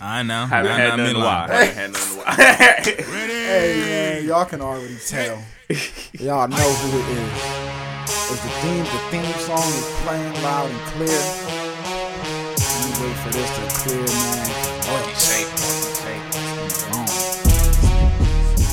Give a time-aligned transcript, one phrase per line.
[0.00, 0.42] I know.
[0.42, 1.50] I haven't Nah, had nah, nothing me to lying.
[1.50, 1.50] watch.
[1.50, 3.06] Haven't had nothing to watch.
[3.44, 5.38] Hey man, y'all can already tell.
[6.14, 7.42] Y'all know who it is.
[8.30, 8.84] It's the theme.
[8.84, 11.20] The theme song is playing loud and clear.
[12.56, 14.50] Let me wait for this to clear, man.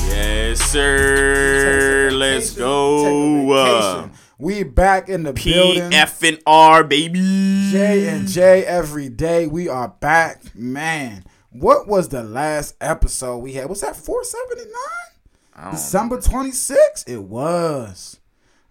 [0.08, 2.10] yes, sir.
[2.12, 4.10] Let's go.
[4.42, 5.94] We back in the P building.
[5.94, 7.20] F and R, baby.
[7.70, 9.46] J and J every day.
[9.46, 11.22] We are back, man.
[11.50, 13.68] What was the last episode we had?
[13.68, 15.70] Was that 479?
[15.70, 17.08] December 26th?
[17.08, 18.18] It was.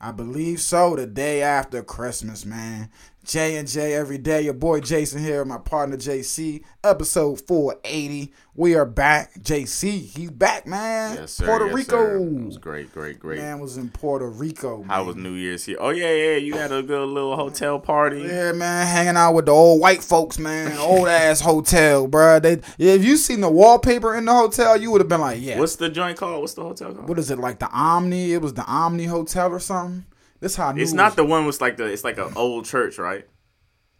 [0.02, 0.97] I believe so.
[0.97, 2.89] The day after Christmas, man.
[3.23, 4.41] J and J every day.
[4.41, 6.63] Your boy Jason here, my partner JC.
[6.84, 8.34] Episode 480.
[8.55, 9.35] We are back.
[9.35, 11.16] JC, he's back, man.
[11.16, 11.45] Yes, sir.
[11.45, 11.89] Puerto yes, Rico.
[11.91, 12.17] sir.
[12.17, 13.38] It was great, great, great.
[13.39, 14.84] Man was in Puerto Rico.
[14.84, 15.77] How was New Year's here?
[15.80, 16.38] Oh yeah, yeah.
[16.38, 18.23] You had a good little hotel party.
[18.23, 20.75] Yeah, man, hanging out with the old white folks, man.
[20.80, 22.41] Old ass hotel, bruh.
[22.41, 25.59] They, if you seen the wallpaper in the hotel, you would have been like, yeah.
[25.59, 26.42] What's the joint called?
[26.42, 27.08] What's the hotel called?
[27.08, 28.33] what is it like the Omni?
[28.33, 30.05] It was the Omni Hotel or something.
[30.42, 31.86] This how I knew It's it not the one with like the.
[31.86, 33.25] It's like an old church, right?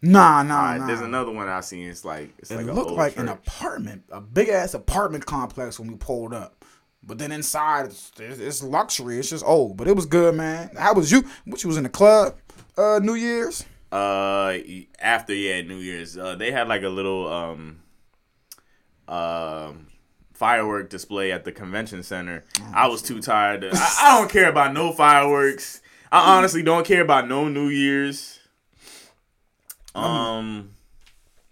[0.02, 0.86] Nah, nah, nah.
[0.86, 1.88] There's another one I seen.
[1.88, 3.38] It's like it's It like a looked old like an church.
[3.46, 6.64] apartment, a big ass apartment complex when we pulled up.
[7.04, 9.18] But then inside, it's, it's it's luxury.
[9.18, 10.70] It's just old, but it was good, man.
[10.76, 11.24] How was you?
[11.46, 12.34] What you was in the club?
[12.76, 13.64] Uh, New Year's.
[13.92, 14.54] Uh,
[15.00, 17.80] after yeah, New Year's, uh, they had like a little um,
[19.06, 19.86] um,
[20.32, 22.42] firework display at the convention center.
[22.72, 23.60] I was too tired.
[23.60, 25.81] To, I, I don't care about no fireworks.
[26.12, 28.38] I honestly don't care about no New Year's.
[29.94, 30.70] Um,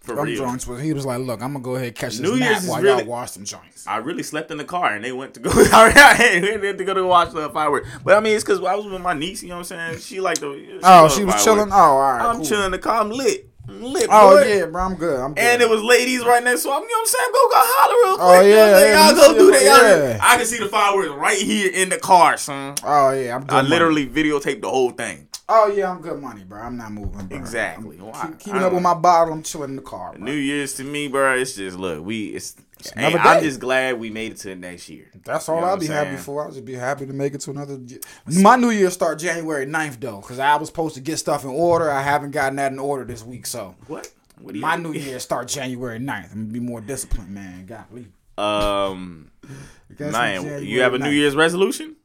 [0.01, 0.35] for real.
[0.35, 2.49] joints was he was like, look, I'm gonna go ahead and catch this New nap
[2.49, 3.85] Year's is while really- y'all watch some joints.
[3.87, 5.49] I really slept in the car and they went to go.
[5.63, 7.87] they went to go to watch the fireworks.
[8.03, 9.41] But I mean, it's because I was with my niece.
[9.43, 9.99] You know what I'm saying?
[9.99, 10.79] She like the.
[10.83, 11.71] Oh, she was chilling.
[11.71, 12.21] Oh, all right.
[12.21, 12.45] I'm cool.
[12.45, 13.01] chilling in the car.
[13.01, 13.50] I'm lit.
[13.79, 14.07] Lit.
[14.09, 14.47] Oh boy.
[14.47, 15.19] yeah, bro, I'm good.
[15.19, 15.43] I'm good.
[15.43, 16.75] And it was ladies right next to him.
[16.75, 17.29] You know what I'm saying?
[17.31, 18.27] Go go holler real oh, quick.
[18.27, 19.63] Oh, what I'm yeah, Y'all go do that.
[19.63, 20.19] Yeah.
[20.21, 22.75] I can see the fireworks right here in the car, son.
[22.83, 23.51] Oh yeah, I'm good.
[23.51, 23.69] I money.
[23.69, 25.27] literally videotaped the whole thing.
[25.47, 26.61] Oh yeah, I'm good money, bro.
[26.61, 27.27] I'm not moving.
[27.27, 27.37] Bro.
[27.37, 27.97] Exactly.
[27.97, 28.27] Why?
[28.27, 29.33] keep- keeping I up with my bottle.
[29.33, 30.13] I'm chilling in the car.
[30.13, 30.23] Bro.
[30.23, 32.55] New Year's to me, bro, it's just look, we it's.
[32.95, 33.45] Hey, I'm day.
[33.47, 35.09] just glad we made it to the next year.
[35.23, 36.43] That's all You know I'll be I'm happy for.
[36.45, 37.75] I'll just be happy to make it to another.
[37.85, 37.99] year.
[38.41, 41.49] My New Year start January 9th though, because I was supposed to get stuff in
[41.49, 41.89] order.
[41.91, 44.11] I haven't gotten that in order this week, so What?
[44.39, 44.65] What do you?
[44.65, 46.31] my New Year start January 9th.
[46.33, 47.65] I'm gonna be more disciplined, man.
[47.65, 48.07] Golly.
[48.37, 49.31] Um,
[49.99, 51.95] man, you have a New Year's resolution?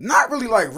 [0.00, 0.68] Not really like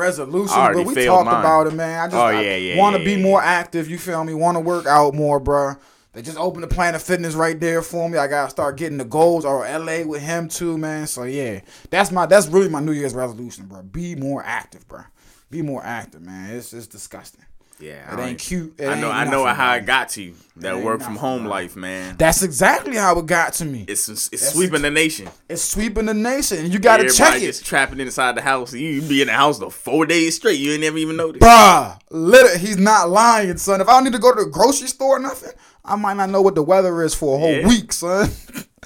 [0.59, 1.41] already but we talked mine.
[1.41, 2.01] about it, man.
[2.01, 3.91] I just Oh, yeah, yeah, want to yeah, be more active.
[3.91, 4.33] You feel me?
[4.33, 5.75] Want to work out more, bro.
[6.13, 8.19] They just opened the Planet Fitness right there for me.
[8.19, 11.07] I gotta start getting the goals or LA with him too, man.
[11.07, 11.61] So yeah,
[11.91, 13.83] that's my that's really my New Year's resolution, bro.
[13.83, 15.03] Be more active, bro.
[15.51, 16.51] Be more active, man.
[16.57, 17.45] It's it's disgusting.
[17.79, 18.75] Yeah, It I ain't cute.
[18.79, 19.11] It I know.
[19.11, 20.35] I know how it got to you.
[20.57, 22.17] That work from home life, man.
[22.19, 23.87] That's exactly how it got to me.
[23.89, 25.29] It's it's That's sweeping ex- the nation.
[25.49, 27.47] It's sweeping the nation, and you gotta Everybody check it.
[27.47, 28.75] just trapping inside the house.
[28.75, 30.61] You be in the house the four days straight.
[30.61, 31.43] You ain't never even noticed.
[31.43, 33.81] Bruh, literally, he's not lying, son.
[33.81, 35.53] If I don't need to go to the grocery store or nothing,
[35.85, 37.67] I might not know what the weather is for a whole Yeah.
[37.69, 38.31] week, son.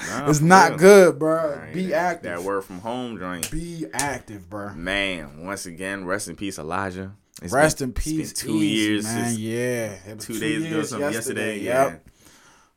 [0.08, 1.12] Nah, it's not real.
[1.12, 1.22] good.
[1.22, 2.30] Right, Be that- active.
[2.36, 3.50] That word from home joint.
[3.50, 4.76] Be active, bruh.
[4.76, 7.12] Man, once again, rest in peace, Elijah.
[7.42, 8.30] It's Rest been- in peace.
[8.30, 9.34] It's been two Easy, years man.
[9.38, 11.58] yeah, was two, days ago, something yesterday.
[11.60, 11.90] Yep.
[12.04, 12.10] Yeah.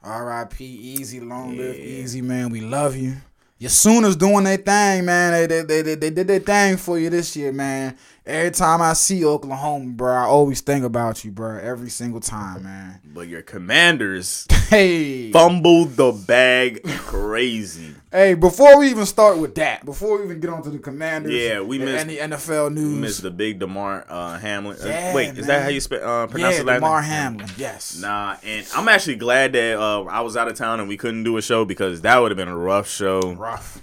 [0.04, 0.64] R.I.P.
[0.66, 2.50] Easy, long live Easy, man.
[2.50, 3.18] We love you.
[3.60, 5.34] Your Sooners doing their thing, man.
[5.34, 7.98] They, they, they, they, they did their thing for you this year, man.
[8.28, 11.58] Every time I see Oklahoma, bro, I always think about you, bro.
[11.60, 13.00] Every single time, man.
[13.18, 17.96] But your commanders Hey, fumbled the bag crazy.
[18.12, 18.36] hey.
[18.36, 21.80] Before we even start with that, before we even get onto the Commanders, Yeah, we
[21.80, 22.96] missed- any NFL We news.
[23.00, 24.78] missed the big Damar uh, Hamlin.
[24.80, 27.10] Uh, Yeah, wait, is that how you spe- uh, pronounce yeah, last Damar name?
[27.10, 27.50] Hamlin.
[27.58, 27.98] Yes.
[28.00, 31.24] Nah, and I'm actually glad that uh, I was out of town and we couldn't
[31.24, 33.20] do a show because that would have been a rough show.
[33.34, 33.82] Rough.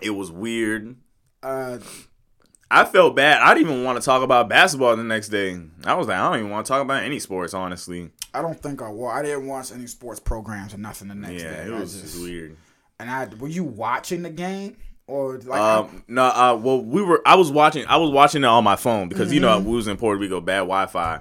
[0.00, 0.96] It was weird.
[1.42, 1.78] Uh,
[2.80, 3.40] I felt bad.
[3.40, 5.60] I didn't even want to talk about basketball the next day.
[5.84, 8.10] I was like, I don't even want to talk about any sports, honestly.
[8.32, 11.42] I don't think I wa I didn't watch any sports programs or nothing the next
[11.42, 11.66] Yeah, day.
[11.68, 12.56] it was just- weird.
[12.98, 14.76] And I were you watching the game
[15.06, 15.60] or like?
[15.60, 17.22] I- Um, no, uh, well, we were.
[17.26, 17.84] I was watching.
[17.86, 19.64] I was watching it on my phone because you Mm-hmm.
[19.64, 21.20] know we was in Puerto Rico, bad Wi-Fi.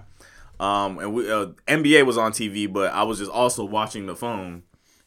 [0.60, 4.16] Um, and we uh, NBA was on TV, but I was just also watching the
[4.16, 4.64] phone,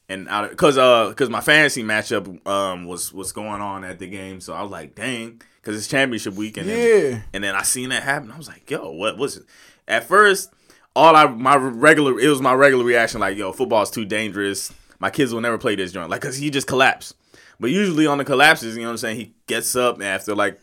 [0.09, 4.07] and out because uh because my fantasy matchup um was was going on at the
[4.07, 7.23] game, so I was like, dang, because it's championship week, and Yeah.
[7.35, 8.31] and then I seen that happen.
[8.31, 9.43] I was like, yo, what was it?
[9.89, 10.53] At first,
[10.95, 14.73] all I my regular it was my regular reaction like, yo, football's too dangerous.
[15.01, 17.17] My kids will never play this joint, like, cause he just collapsed.
[17.59, 20.61] But usually on the collapses, you know what I'm saying, he gets up after like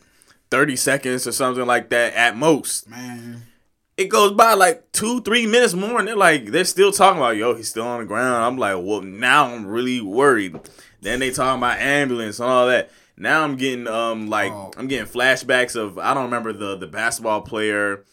[0.50, 2.88] 30 seconds or something like that at most.
[2.88, 3.42] man,
[3.98, 7.36] it goes by like two, three minutes more, and they're like, they're still talking about,
[7.36, 8.42] yo, he's still on the ground.
[8.42, 10.58] I'm like, well, now I'm really worried.
[11.02, 12.90] Then they talking about ambulance and all that.
[13.16, 14.72] Now I'm getting um like oh.
[14.76, 18.04] I'm getting flashbacks of I don't remember the the basketball player,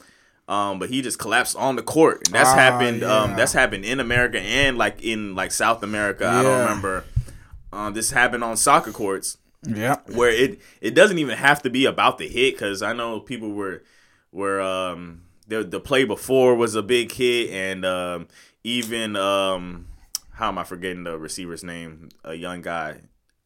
[0.47, 2.27] um, but he just collapsed on the court.
[2.27, 3.03] And that's ah, happened.
[3.03, 3.17] Um, yeah.
[3.31, 6.25] Um, that's happened in America and like in like South America.
[6.25, 6.39] Yeah.
[6.39, 7.05] I don't remember.
[7.73, 9.37] Um, this happened on soccer courts.
[9.63, 13.19] Yeah, where it it doesn't even have to be about the hit because I know
[13.19, 13.83] people were
[14.31, 18.27] were um the the play before was a big hit and um
[18.63, 19.87] even um
[20.33, 22.09] how am I forgetting the receiver's name?
[22.23, 23.01] A young guy.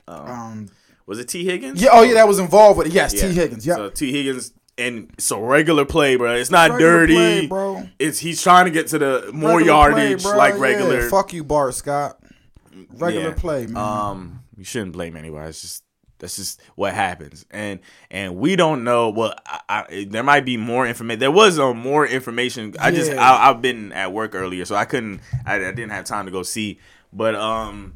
[0.07, 0.69] Um, um
[1.05, 1.81] was it Tee Higgins?
[1.81, 1.89] Yeah.
[1.93, 2.93] Oh yeah, that was involved with it.
[2.93, 3.27] Yes, yeah.
[3.27, 3.65] Tee Higgins.
[3.65, 3.75] Yeah.
[3.75, 6.35] So Tee Higgins and it's a regular play, bro.
[6.35, 7.89] It's not regular dirty, play, bro.
[7.99, 11.01] It's he's trying to get to the more regular yardage, play, like regular.
[11.01, 11.09] Yeah.
[11.09, 12.19] Fuck you, Bart Scott.
[12.91, 13.35] Regular yeah.
[13.35, 13.77] play, man.
[13.77, 15.49] Um, you shouldn't blame anybody.
[15.49, 15.83] It's just
[16.19, 17.79] that's just what happens, and
[18.11, 19.09] and we don't know.
[19.09, 21.19] Well, I, I, there might be more information.
[21.19, 22.73] There was um, more information.
[22.79, 25.21] I just I, have been at work earlier, so I couldn't.
[25.45, 26.79] I, I didn't have time to go see.
[27.13, 27.95] But um,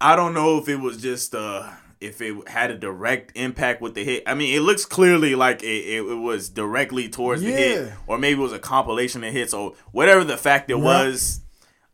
[0.00, 3.94] I don't know if it was just uh if it had a direct impact with
[3.94, 4.22] the hit.
[4.26, 7.50] I mean, it looks clearly like it, it, it was directly towards yeah.
[7.50, 10.78] the hit, or maybe it was a compilation of hits, or whatever the fact it
[10.78, 11.40] was.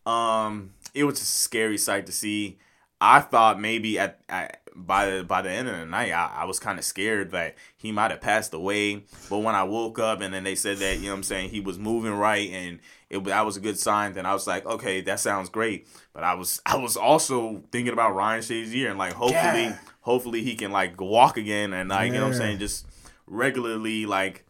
[0.04, 2.58] Um, it was a scary sight to see.
[3.00, 6.44] I thought maybe at, at by the by the end of the night, I, I
[6.44, 9.04] was kind of scared that he might have passed away.
[9.28, 11.50] But when I woke up and then they said that you know what I'm saying
[11.50, 12.80] he was moving right and
[13.12, 14.14] it that was a good sign.
[14.14, 15.86] Then I was like, okay, that sounds great.
[16.12, 19.78] But I was I was also thinking about Ryan Shazier and like hopefully yeah.
[20.00, 22.14] hopefully he can like walk again and like yeah.
[22.14, 22.86] you know what I'm saying just
[23.26, 24.44] regularly like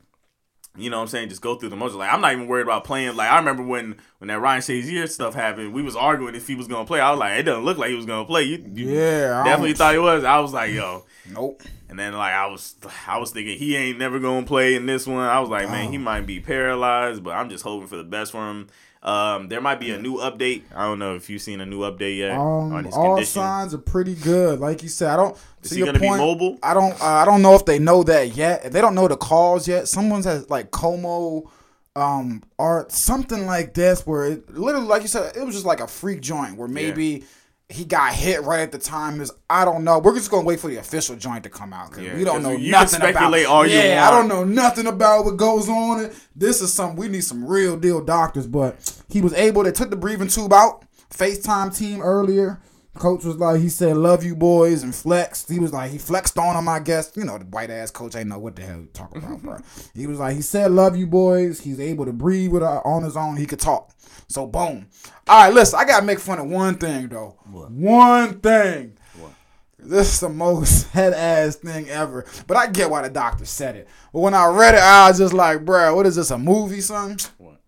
[0.76, 1.28] you know what I'm saying?
[1.28, 1.98] Just go through the motions.
[1.98, 3.14] Like I'm not even worried about playing.
[3.14, 6.54] Like I remember when when that Ryan Shazier stuff happened, we was arguing if he
[6.54, 6.98] was gonna play.
[6.98, 8.44] I was like, it doesn't look like he was gonna play.
[8.44, 10.24] You, you yeah, definitely thought he was.
[10.24, 11.62] I was like, yo, nope.
[11.90, 12.74] And then like I was
[13.06, 15.28] I was thinking he ain't never gonna play in this one.
[15.28, 18.32] I was like, man, he might be paralyzed, but I'm just hoping for the best
[18.32, 18.68] for him.
[19.02, 20.62] Um, there might be a new update.
[20.74, 23.32] I don't know if you've seen a new update yet um, on his all condition.
[23.32, 24.60] signs are pretty good.
[24.60, 25.36] Like you said, I don't.
[25.62, 26.58] Is he gonna point, be mobile?
[26.62, 26.92] I don't.
[27.00, 28.64] Uh, I don't know if they know that yet.
[28.64, 31.50] If they don't know the cause yet, someone's has like Como,
[31.96, 35.80] um, or something like this, where it literally, like you said, it was just like
[35.80, 37.04] a freak joint where maybe.
[37.04, 37.26] Yeah
[37.72, 39.98] he got hit right at the time is I don't know.
[39.98, 42.42] We're just gonna wait for the official joint to come out because yeah, we don't
[42.42, 43.54] know you nothing can speculate about.
[43.54, 46.10] All yeah, I don't know nothing about what goes on.
[46.36, 48.46] This is some we need some real deal doctors.
[48.46, 49.62] But he was able.
[49.62, 50.84] They took the breathing tube out.
[51.10, 52.60] FaceTime team earlier.
[52.94, 55.48] Coach was like, he said, "Love you boys," and flexed.
[55.50, 58.14] He was like, he flexed on him, I guess you know the white ass coach.
[58.14, 59.58] ain't know what the hell he talking about, bro.
[59.94, 63.02] He was like, he said, "Love you boys." He's able to breathe with uh, on
[63.02, 63.36] his own.
[63.36, 63.92] He could talk.
[64.28, 64.88] So boom.
[65.26, 65.78] All right, listen.
[65.78, 67.38] I gotta make fun of one thing though.
[67.50, 67.70] What?
[67.70, 68.98] One thing.
[69.18, 69.32] What?
[69.78, 72.26] This is the most head ass thing ever.
[72.46, 73.88] But I get why the doctor said it.
[74.12, 76.30] But when I read it, I was just like, bro, what is this?
[76.30, 77.16] A movie, son?
[77.38, 77.58] What?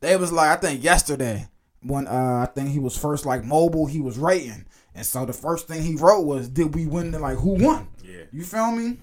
[0.00, 1.48] They was like, I think yesterday
[1.82, 4.66] when uh, I think he was first like mobile, he was rating.
[4.94, 7.12] And so the first thing he wrote was, "Did we win?
[7.12, 8.24] The, like who won?" Yeah.
[8.32, 8.98] You feel me?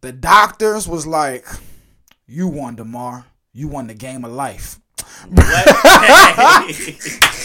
[0.00, 1.46] The doctors was like,
[2.26, 3.26] "You won, Damar.
[3.52, 4.78] You won the game of life."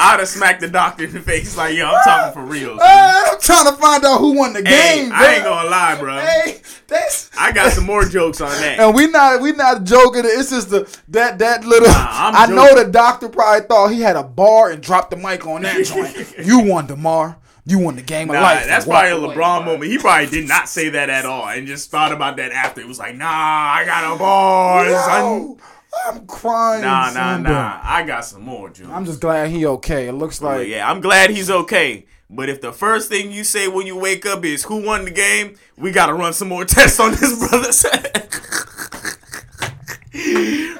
[0.00, 2.78] I'd have smacked the doctor in the face like, yo, I'm talking for real.
[2.80, 5.12] Uh, I'm trying to find out who won the hey, game.
[5.12, 6.18] I ain't gonna lie, bro.
[6.18, 8.80] Hey, that's I got some more jokes on that.
[8.80, 10.22] And we not we not joking.
[10.24, 11.88] It's just the that that little.
[11.88, 12.56] Nah, I joking.
[12.56, 15.84] know the doctor probably thought he had a bar and dropped the mic on that
[15.84, 16.34] joint.
[16.46, 17.36] you won, Damar.
[17.66, 18.66] You won the game of nah, life.
[18.66, 19.90] That's probably a LeBron moment.
[19.90, 22.80] He probably did not say that at all and just thought about that after.
[22.80, 24.86] It was like, nah, I got a bar.
[24.86, 25.58] Yo,
[26.06, 26.82] I'm crying.
[26.82, 27.80] Nah, nah, nah.
[27.82, 28.90] I got some more, June.
[28.90, 30.08] I'm just glad he okay.
[30.08, 32.06] It looks like yeah, I'm glad he's okay.
[32.28, 35.10] But if the first thing you say when you wake up is who won the
[35.10, 37.70] game, we gotta run some more tests on this brother.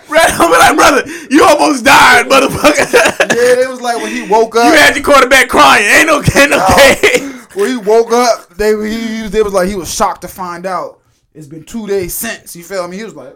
[0.08, 2.92] Brad, I'm like, brother, you almost died, motherfucker.
[3.34, 4.66] yeah, it was like when he woke up.
[4.66, 5.84] You had your quarterback crying.
[5.84, 7.28] Ain't no ain't okay.
[7.54, 11.00] when he woke up, they he, they was like he was shocked to find out
[11.32, 12.56] it's been two days since.
[12.56, 12.96] You feel me?
[12.96, 13.34] He was like,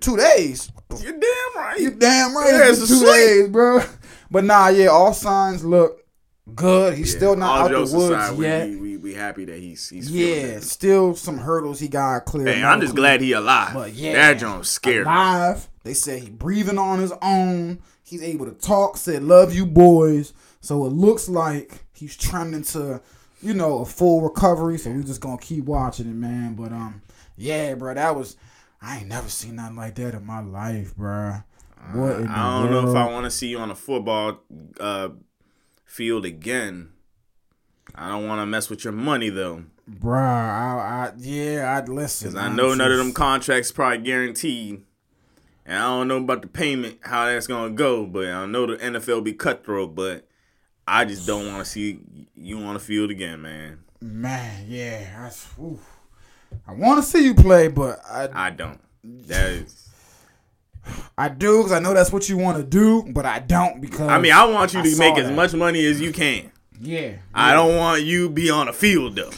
[0.00, 0.70] two days.
[1.00, 1.76] You're damn right.
[1.78, 2.50] You're damn right.
[2.52, 3.82] Yeah, it's two days, bro.
[4.30, 6.04] But nah, yeah, all signs look
[6.54, 6.94] good.
[6.94, 8.68] He's yeah, still not out of the woods aside, yet.
[8.68, 10.60] We, we, we happy that he's he's yeah.
[10.60, 12.52] Still some hurdles he got clear.
[12.52, 13.74] Hey, I'm just glad he alive.
[13.74, 15.02] But yeah, that joint's scary.
[15.02, 15.68] Alive.
[15.84, 17.80] They said he breathing on his own.
[18.04, 18.96] He's able to talk.
[18.96, 20.32] Said love you boys.
[20.60, 23.00] So it looks like he's trending to,
[23.42, 24.78] you know, a full recovery.
[24.78, 26.54] So we're just gonna keep watching it, man.
[26.54, 27.02] But um,
[27.36, 28.36] yeah, bro, that was
[28.82, 31.42] I ain't never seen nothing like that in my life, bro.
[31.92, 32.84] What uh, I don't world?
[32.84, 34.40] know if I want to see you on a football
[34.80, 35.10] uh,
[35.84, 36.92] field again.
[37.94, 40.18] I don't want to mess with your money though, bro.
[40.18, 42.30] I, I yeah, I'd listen.
[42.30, 42.78] Because I know just...
[42.78, 44.82] none of them contracts probably guaranteed.
[45.64, 48.76] And I don't know about the payment, how that's gonna go, but I know the
[48.76, 50.26] NFL be cutthroat, but
[50.88, 52.00] I just don't want to see
[52.34, 53.84] you on the field again, man.
[54.00, 55.30] Man, yeah, I,
[56.66, 58.80] I want to see you play, but I I don't.
[59.28, 59.88] That is.
[61.16, 64.08] I do because I know that's what you want to do, but I don't because
[64.08, 66.50] I mean, I want you to make as much money as you can.
[66.80, 69.30] Yeah, I don't want you be on the field though.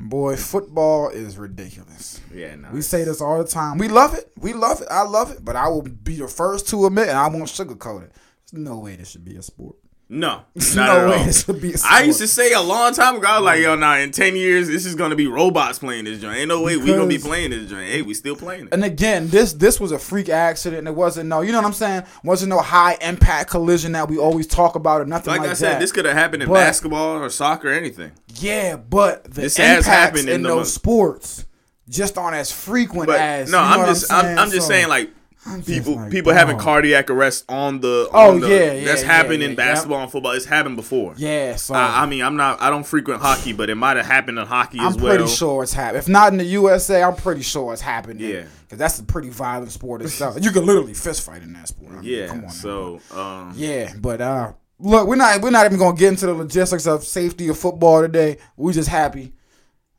[0.00, 2.20] boy, football is ridiculous.
[2.32, 2.70] Yeah, no.
[2.72, 3.78] We say this all the time.
[3.78, 4.30] We love it.
[4.38, 4.88] We love it.
[4.90, 5.44] I love it.
[5.44, 8.12] But I will be the first to admit, and I won't sugarcoat it.
[8.50, 9.76] There's no way this should be a sport.
[10.10, 10.40] No,
[10.74, 11.74] no way this should be.
[11.84, 14.36] I used to say a long time ago, I was like, yo, nah, in 10
[14.36, 16.38] years, this is going to be robots playing this joint.
[16.38, 17.90] Ain't no way we going to be playing this joint.
[17.90, 18.72] Hey, we still playing it.
[18.72, 20.88] And again, this this was a freak accident.
[20.88, 22.04] It wasn't no, you know what I'm saying?
[22.24, 25.54] Wasn't no high impact collision that we always talk about or nothing Like like, I
[25.54, 25.80] said, that.
[25.80, 28.12] this could have happened in But- basketball or soccer or anything.
[28.36, 31.44] yeah, but the This has impacts happened in in those mo- sports
[31.88, 33.50] just aren't as frequent But as.
[33.50, 34.38] no, I'm just, I'm?
[34.38, 35.10] I'm just So, saying, like,
[35.46, 38.08] I'm people like, people having cardiac arrest on the.
[38.12, 40.32] Oh, on the- yeah, yeah, That's yeah, happened in yeah, basketball and football.
[40.32, 41.14] It's happened before.
[41.16, 42.60] Yeah, so I, I mean, I'm not.
[42.60, 44.94] I don't frequent hockey, but it might have happened in hockey as well.
[44.96, 45.16] I'm well.
[45.16, 45.98] pretty sure it's happened.
[45.98, 48.20] If not in the USA, I'm pretty sure it's happened.
[48.20, 48.44] Yeah.
[48.62, 50.36] because that's a pretty violent sport itself.
[50.40, 51.92] You can literally fist fight in that sport.
[51.92, 52.26] I mean, Yeah.
[52.26, 52.42] come on.
[52.44, 52.48] now.
[52.48, 56.34] so, um, Yeah, but uh look, we're not we're not even gonna get into the
[56.34, 58.38] logistics of safety of football today.
[58.56, 59.32] We're just happy.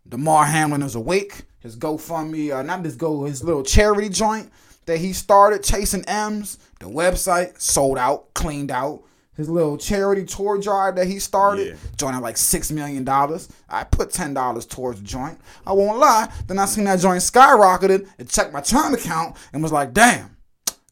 [0.08, 1.44] Damar Hamlin is awake.
[1.60, 4.50] His GoFundMe, uh, not this go, his little charity joint
[4.90, 6.58] that he started, Chasing M's.
[6.80, 9.04] The website sold out, cleaned out.
[9.36, 11.76] His little charity tour drive that he started, Yeah.
[11.96, 13.48] joint at like six million dollars.
[13.70, 15.40] I put ten dollars towards the joint.
[15.66, 16.30] I won't lie.
[16.48, 20.36] Then I seen that joint skyrocketed and checked my churn account and was like, damn,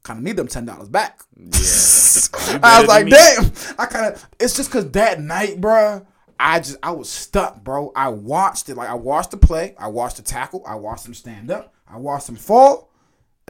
[0.03, 1.19] kind of need them ten dollars back.
[1.35, 1.49] yeah.
[2.63, 3.11] I was like, me.
[3.11, 3.51] damn.
[3.77, 4.25] I kind of.
[4.39, 6.05] It's just cause that night, bruh.
[6.39, 7.91] I just I was stuck, bro.
[7.95, 8.75] I watched it.
[8.75, 9.75] Like I watched the play.
[9.77, 10.63] I watched the tackle.
[10.65, 11.73] I watched him stand up.
[11.89, 12.86] I watched him fall.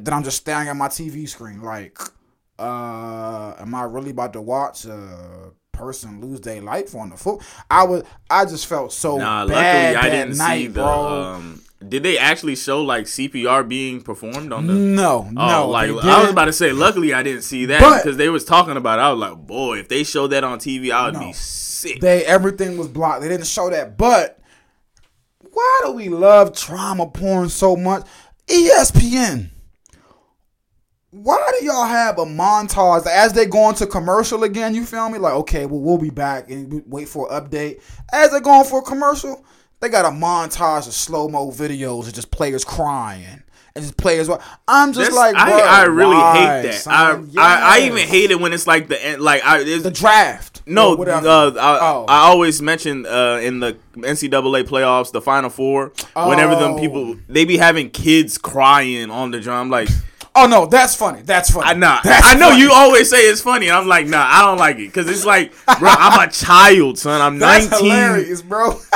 [0.01, 1.99] Then I'm just staring at my TV screen, like,
[2.59, 7.41] uh, am I really about to watch a person lose their life on the foot?
[7.69, 8.03] I was.
[8.29, 10.73] I just felt so Nah, luckily bad I that didn't night, see the.
[10.81, 11.07] bro.
[11.23, 14.73] Um, did they actually show like CPR being performed on the?
[14.73, 15.69] no, Oh, no.
[15.69, 16.71] like I was about to say.
[16.71, 18.99] Luckily, I didn't see that because they was talking about.
[18.99, 19.03] It.
[19.03, 21.19] I was like, boy, if they showed that on TV, I would No.
[21.21, 21.99] be sick.
[22.01, 23.21] They everything was blocked.
[23.21, 23.97] They didn't show that.
[23.97, 24.39] But
[25.53, 28.05] why do we love trauma porn so much?
[28.47, 29.49] ESPN.
[31.23, 34.75] Why do y'all have a montage as they go into commercial again?
[34.75, 35.17] You feel me?
[35.17, 37.81] Like, okay, well, we'll be back and wait for an update.
[38.13, 39.43] As they're going for a commercial,
[39.79, 43.43] they got a montage of slow mo videos of just players crying
[43.75, 44.29] and just players.
[44.67, 46.73] I'm just That's- like, I, bro, I really why, hate that.
[46.75, 47.31] son?
[47.37, 49.21] I, I I even hate it when it's like the end.
[49.21, 50.61] Like I it's, the draft.
[50.65, 52.05] no, uh, I, Oh.
[52.07, 55.93] I always mention uh, in the NCAA playoffs, the Final Four.
[56.15, 56.79] Whenever them Oh.
[56.79, 59.89] people they be having kids crying on the drum, like.
[60.39, 61.23] Oh no, that's funny.
[61.23, 61.65] That's funny.
[61.65, 62.61] I nah, That's I know funny.
[62.61, 63.71] you always say it's funny.
[63.71, 67.19] I'm like, nah, I don't like it because it's like, bro, I'm a child, son.
[67.19, 68.79] I'm That's 19 hilarious, bro.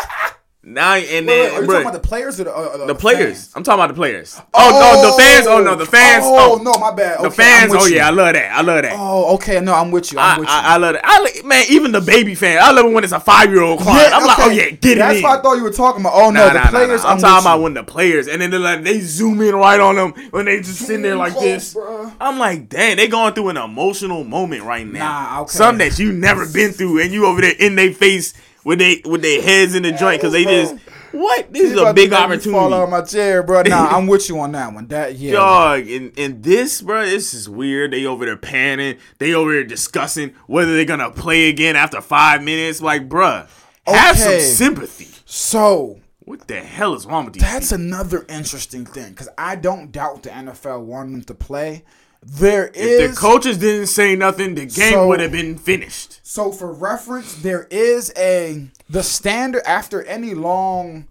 [0.64, 2.60] now, and Wait, wait, then, are you bro, talking about the players or the, uh,
[2.62, 3.46] uh, the players.
[3.46, 3.54] fans?
[3.56, 4.40] I'm talking about the players.
[4.54, 5.48] Oh, no, the fans.
[5.48, 6.24] Oh no, the fans.
[6.24, 7.18] Oh, Oh, no, my bad.
[7.20, 7.74] the Okay, fans.
[7.74, 8.52] I'm Oh yeah, I love that.
[8.52, 8.94] I love that.
[8.96, 9.60] Oh, okay.
[9.60, 10.20] No, I'm with you.
[10.20, 10.54] I'm I, with you.
[10.54, 11.02] I, I love that.
[11.04, 12.60] I like, man, even the baby fan.
[12.62, 14.14] I love it when it's a five year old crying.
[14.14, 16.14] I'm like, oh yeah, get it That's what I thought you were talking about.
[16.14, 17.02] Oh no, Nah, the nah, players.
[17.04, 17.10] nah.
[17.10, 19.80] I'm, I'm, talking about when the players, and then they're like, they zoom in right
[19.80, 21.74] on them when they just sitting there like this.
[21.74, 22.14] bruh.
[22.22, 25.32] I'm like, dang, they going through an emotional moment right now.
[25.32, 25.58] Nah, okay.
[25.58, 29.02] Something that you never been through, and you over there in their face with they
[29.06, 30.76] with their heads in the joint because they just
[31.12, 31.52] what?
[31.52, 32.84] This is a big make Fall out opportunity.
[32.84, 33.64] of my chair, bro.
[33.64, 34.88] Nah, I'm with you on that one.
[34.88, 35.34] That yeah.
[35.34, 37.92] Dog, and, and this, bro, this is weird.
[37.92, 38.98] They over there panning.
[39.18, 42.82] They over there discussing whether they're gonna play again after five minutes.
[42.82, 43.48] Like, bruh,
[43.86, 45.10] have some sympathy.
[45.26, 47.44] So What the hell is wrong with these?
[47.44, 51.84] that's another interesting thing because I don't doubt the NFL wanting them to play.
[52.24, 56.20] There If the coaches didn't say nothing, the game So- would have been finished.
[56.24, 61.08] So for reference, there is a the standard after any long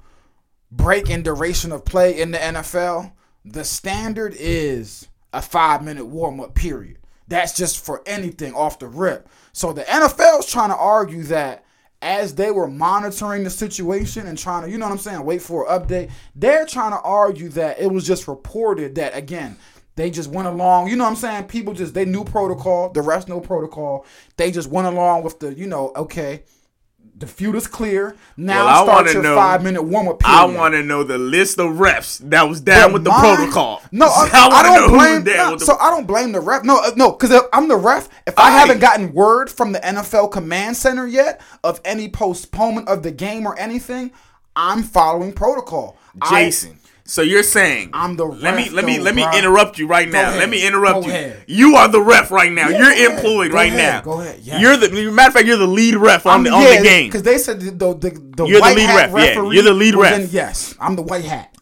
[0.70, 3.12] break in duration of play in the NFL,
[3.44, 6.98] the standard is a 5-minute warm-up period.
[7.26, 9.28] That's just for anything off the rip.
[9.52, 11.64] So the NFL's trying to argue that
[12.02, 15.42] as they were monitoring the situation and trying to, you know what I'm saying, wait
[15.42, 19.56] for an update, they're trying to argue that it was just reported that again,
[20.00, 21.44] they just went along, you know what I'm saying?
[21.44, 24.06] People just they knew protocol, the rest no protocol.
[24.38, 26.42] They just went along with the, you know, okay,
[27.18, 28.16] the feud is clear.
[28.38, 30.34] Now Well, I start your know- five minute warm up period.
[30.38, 33.36] I want to know the list of refs that was down But with the mine-
[33.36, 33.82] protocol.
[33.92, 34.90] No, I, I, I want to know don't
[35.24, 35.36] blame.
[35.36, 36.64] no, with the so I don't blame the ref.
[36.64, 38.08] No, uh, no, because I'm the ref.
[38.26, 38.50] If I Aye.
[38.52, 43.46] haven't gotten word from the NFL command center yet of any postponement of the game
[43.46, 44.12] or anything,
[44.56, 45.98] I'm following protocol.
[46.30, 46.78] Jason.
[47.10, 49.36] So you're saying I'm the let me let me though, let me bruh.
[49.36, 50.30] interrupt you right now.
[50.30, 51.12] Let me interrupt Go you.
[51.12, 51.42] ahead.
[51.48, 52.68] You are the ref right now.
[52.68, 53.94] Yeah, you're employed Go right ahead.
[53.94, 54.00] now.
[54.02, 54.38] Go ahead.
[54.44, 54.60] Yes.
[54.60, 55.46] You're the matter of fact.
[55.46, 57.08] You're the lead ref on the on yeah, the game.
[57.08, 59.50] because they said the the, the, the You're the white lead hat ref, yeah.
[59.50, 60.20] You're the lead ref.
[60.20, 61.52] in- yes, I'm the white hat.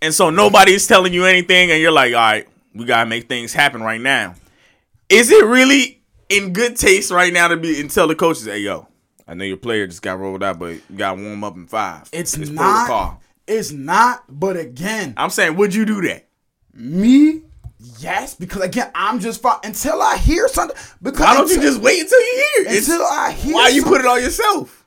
[0.00, 3.52] and so nobody's telling you anything, and you're like, all right, we gotta make things
[3.52, 4.36] happen right now.
[5.10, 8.60] Is it really in good taste right now to be and tell the coaches, hey
[8.60, 8.88] yo,
[9.28, 12.08] I know your player just got rolled out, but you gotta warm up in five.
[12.10, 12.86] It's, not.
[12.86, 13.20] protocol.
[13.46, 14.24] It's not.
[14.28, 16.28] But again, I'm saying, would you do that?
[16.76, 17.42] me,
[17.98, 20.76] yes, because again, I'm just fi- until I hear something.
[21.02, 22.66] Because Why don't you just wait until you hear?
[22.66, 22.78] it?
[22.78, 23.54] Until I hear?
[23.54, 24.80] why you put it on yourself?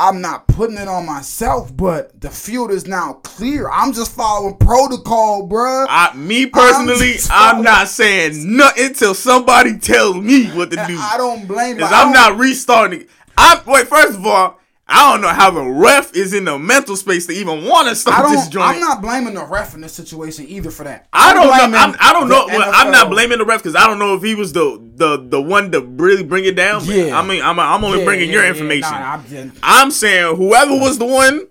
[0.00, 3.68] I'm not putting it on myself, but the field is now clear.
[3.68, 5.86] I'm just following protocol, bruh.
[5.88, 10.96] I, me personally, just I'm, not saying nothing until somebody tells me what to do.
[10.96, 11.70] I don't blame.
[11.70, 11.74] You.
[11.76, 13.06] Because I I'm not restarting.
[13.36, 13.88] I wait.
[13.88, 17.32] First of all, I don't know how the ref is in the mental space to
[17.32, 18.64] even want to I this joint.
[18.76, 21.08] I'm not blaming the ref in this situation either for that.
[21.12, 21.78] I I'm don't know.
[21.78, 22.46] I'm, I don't know.
[22.46, 25.18] Well, I'm not blaming the ref because I don't know if he was the the
[25.28, 26.84] the one to really bring it down.
[26.86, 27.18] Yeah.
[27.18, 28.90] I mean, I'm I'm only Yeah, bringing yeah, your yeah, information.
[28.92, 31.46] nah, I'm just- I'm saying whoever was the one,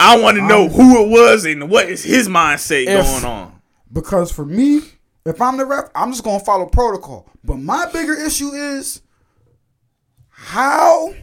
[0.00, 3.60] I want to know who it was and what is his mindset If- going on.
[3.92, 4.80] Because for me,
[5.24, 7.28] if I'm the ref, I'm just gonna follow protocol.
[7.44, 9.00] But my bigger issue is
[10.28, 11.14] how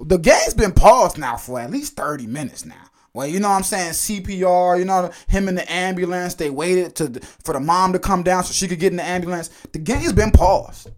[0.00, 2.74] the game's been paused now for at least 30 minutes now.
[3.14, 3.92] Well, you know what I'm saying?
[3.92, 6.34] CPR, you know, him in the ambulance.
[6.34, 9.04] They waited to for the mom to come down so she could get in the
[9.04, 9.48] ambulance.
[9.72, 10.90] The game's been paused.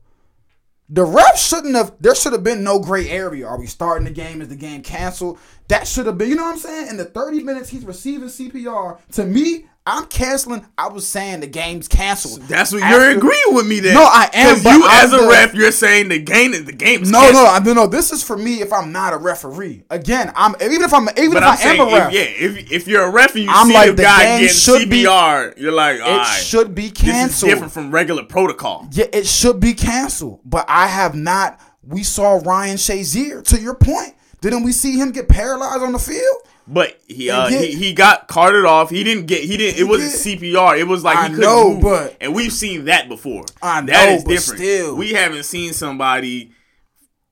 [0.88, 1.95] The ref shouldn't have.
[2.00, 3.47] There should have been no gray area.
[3.47, 4.42] Are we starting the game?
[4.42, 5.38] Is the game canceled?
[5.69, 6.28] That should have been.
[6.28, 6.88] You know what I'm saying?
[6.88, 8.99] In the 30 minutes he's receiving CPR.
[9.12, 10.64] To me, I'm canceling.
[10.78, 12.42] I was saying the game's canceled.
[12.42, 13.94] That's what After- you're agreeing with me then.
[13.94, 17.02] No, I am, you I'm as a ref, you're saying the game is the game
[17.02, 17.44] is No, canceled.
[17.44, 17.87] no, I no, no.
[17.87, 19.85] This is for me if I'm not a referee.
[19.90, 22.47] Again, I'm even if I'm even But if I'm I am a ref, if, yeah,
[22.61, 24.88] if, if you're a ref and you I'm see like, the guy game getting should
[24.90, 27.50] be- CPR, you're like, it right, should be canceled.
[27.50, 28.87] different from regular protocol.
[28.92, 30.40] Yeah, it should be canceled.
[30.44, 31.61] But I have not.
[31.82, 33.42] We saw Ryan Shazier.
[33.44, 36.37] To your point, didn't we see him get paralyzed on the field?
[36.72, 38.90] But he uh, get- he he got carted off.
[38.90, 39.75] He didn't get he didn't.
[39.75, 40.40] He It wasn't did.
[40.40, 40.78] CPR.
[40.78, 41.82] It was like I he couldn't know, move.
[41.82, 43.45] but- and we've seen that before.
[43.60, 44.60] I That know, is but different.
[44.60, 44.95] still.
[44.95, 46.52] we haven't seen somebody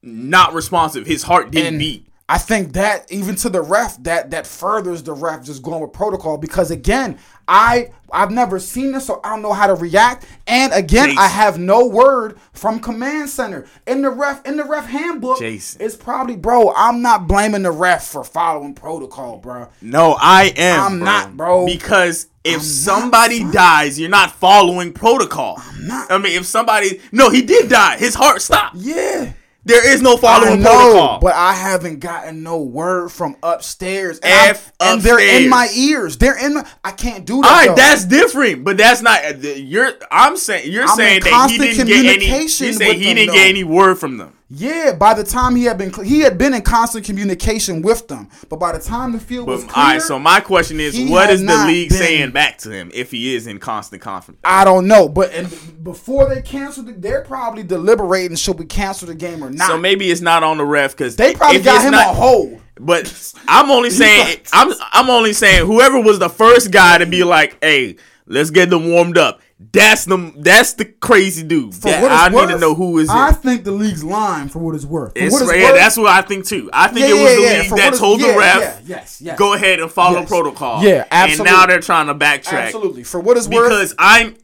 [0.02, 1.06] not responsive.
[1.06, 2.07] His heart didn't And beat.
[2.30, 5.94] I think that even to the ref, that that furthers the ref just going with
[5.94, 10.26] protocol because again, I I've never seen this, so I don't know how to react.
[10.46, 11.18] And again, Jason.
[11.18, 15.38] I have no word from command center in the ref in the ref handbook.
[15.38, 15.80] Jason.
[15.80, 16.70] it's probably bro.
[16.76, 19.68] I'm not blaming the ref for following protocol, bro.
[19.80, 20.80] No, I am.
[20.80, 21.64] I'm not, bro.
[21.64, 23.52] Because if I'm somebody son.
[23.52, 25.56] dies, you're not following protocol.
[25.58, 26.12] I'm not.
[26.12, 27.96] I mean, if somebody no, he did die.
[27.96, 28.76] His heart stopped.
[28.76, 29.32] Yeah.
[29.68, 31.20] There is no following know, protocol.
[31.20, 34.18] but I haven't gotten no word from upstairs.
[34.20, 36.16] And, F and they're in my ears.
[36.16, 36.66] They're in my.
[36.82, 37.46] I can't do that.
[37.46, 37.74] All right, though.
[37.74, 39.42] that's different, but that's not.
[39.42, 39.92] You're.
[40.10, 40.72] I'm saying.
[40.72, 42.48] You're I'm saying in that he didn't get any.
[42.48, 43.34] saying with he didn't though.
[43.34, 44.37] get any word from them.
[44.50, 48.30] Yeah, by the time he had been he had been in constant communication with them,
[48.48, 50.98] but by the time the field But was all clear, right, so my question is,
[51.10, 54.40] what is the league been- saying back to him if he is in constant conflict?
[54.44, 55.06] I don't know.
[55.06, 59.50] But and before they canceled it, they're probably deliberating should we cancel the game or
[59.50, 59.68] not.
[59.68, 62.62] So maybe it's not on the ref because they probably got him a hold.
[62.80, 67.22] But I'm only saying, I'm I'm only saying, whoever was the first guy to be
[67.22, 71.74] like, "Hey, let's get them warmed up." That's the that's the crazy dude.
[71.74, 73.36] For That- what I need to know who is I it.
[73.38, 75.12] think the league's lying for what it's worth.
[75.14, 76.70] For It's, what it's yeah, worth, that's what I think too.
[76.72, 79.36] I think Yeah, it was yeah, the league that told the ref, yes, yes.
[79.36, 80.28] "Go ahead and follow Yes.
[80.28, 81.50] protocol." Yeah, absolutely.
[81.50, 82.66] And now they're trying to backtrack.
[82.66, 83.68] absolutely for what it's worth.
[83.68, 84.36] because I'm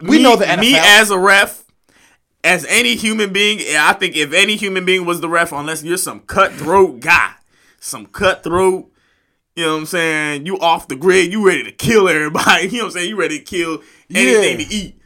[0.00, 1.64] We me, know the me as a ref,
[2.42, 3.60] as any human being.
[3.76, 7.32] I think if any human being was the ref, unless you're some cutthroat guy,
[7.78, 8.88] some cutthroat.
[9.54, 10.46] You know what I'm saying?
[10.46, 12.68] You off the grid, you ready to kill everybody.
[12.68, 13.08] You know what I'm saying?
[13.10, 13.82] You ready to kill
[14.14, 14.66] anything Yeah.
[14.66, 14.98] to eat.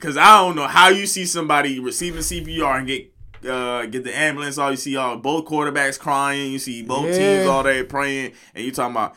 [0.00, 3.10] Cause I don't know how you see somebody receiving CPR and get
[3.48, 4.58] uh, get the ambulance.
[4.58, 6.52] All you see all both quarterbacks crying.
[6.52, 9.12] You see both teams all day praying, and you talking about,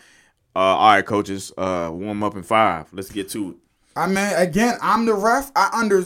[0.55, 2.87] uh, all right, coaches, uh, warm up in five.
[2.93, 3.55] Let's get to it.
[3.97, 5.51] I mean, again, I'm the ref.
[5.55, 6.03] I under.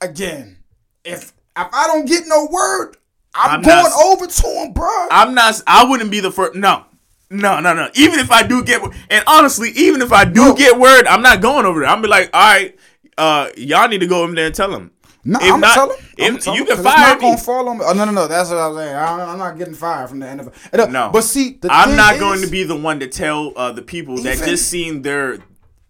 [0.00, 0.58] Again,
[1.04, 2.96] if if I don't get no word,
[3.34, 4.88] I'm, I'm going not- over to him, bro.
[5.10, 5.60] I'm not.
[5.66, 6.54] I wouldn't be the first.
[6.54, 6.84] No,
[7.30, 7.90] no, no, no.
[7.94, 10.54] Even if I do get, and honestly, even if I do No.
[10.54, 11.88] get word, I'm not going over there.
[11.88, 12.78] I'm be like, all right,
[13.18, 14.92] uh, y'all need to go over there and tell him.
[15.24, 15.96] No, If I'm not- telling.
[16.16, 17.26] if- I'm telling you can 'cause it's fire not me.
[17.26, 17.84] gonna fall on me.
[17.86, 18.28] Oh, no, no, no.
[18.28, 18.94] That's what I was saying.
[18.94, 20.90] I, I'm not getting fired from the NFL.
[20.90, 23.72] No, but see, the I'm not is- going to be the one to tell uh,
[23.72, 25.38] the people that just seen their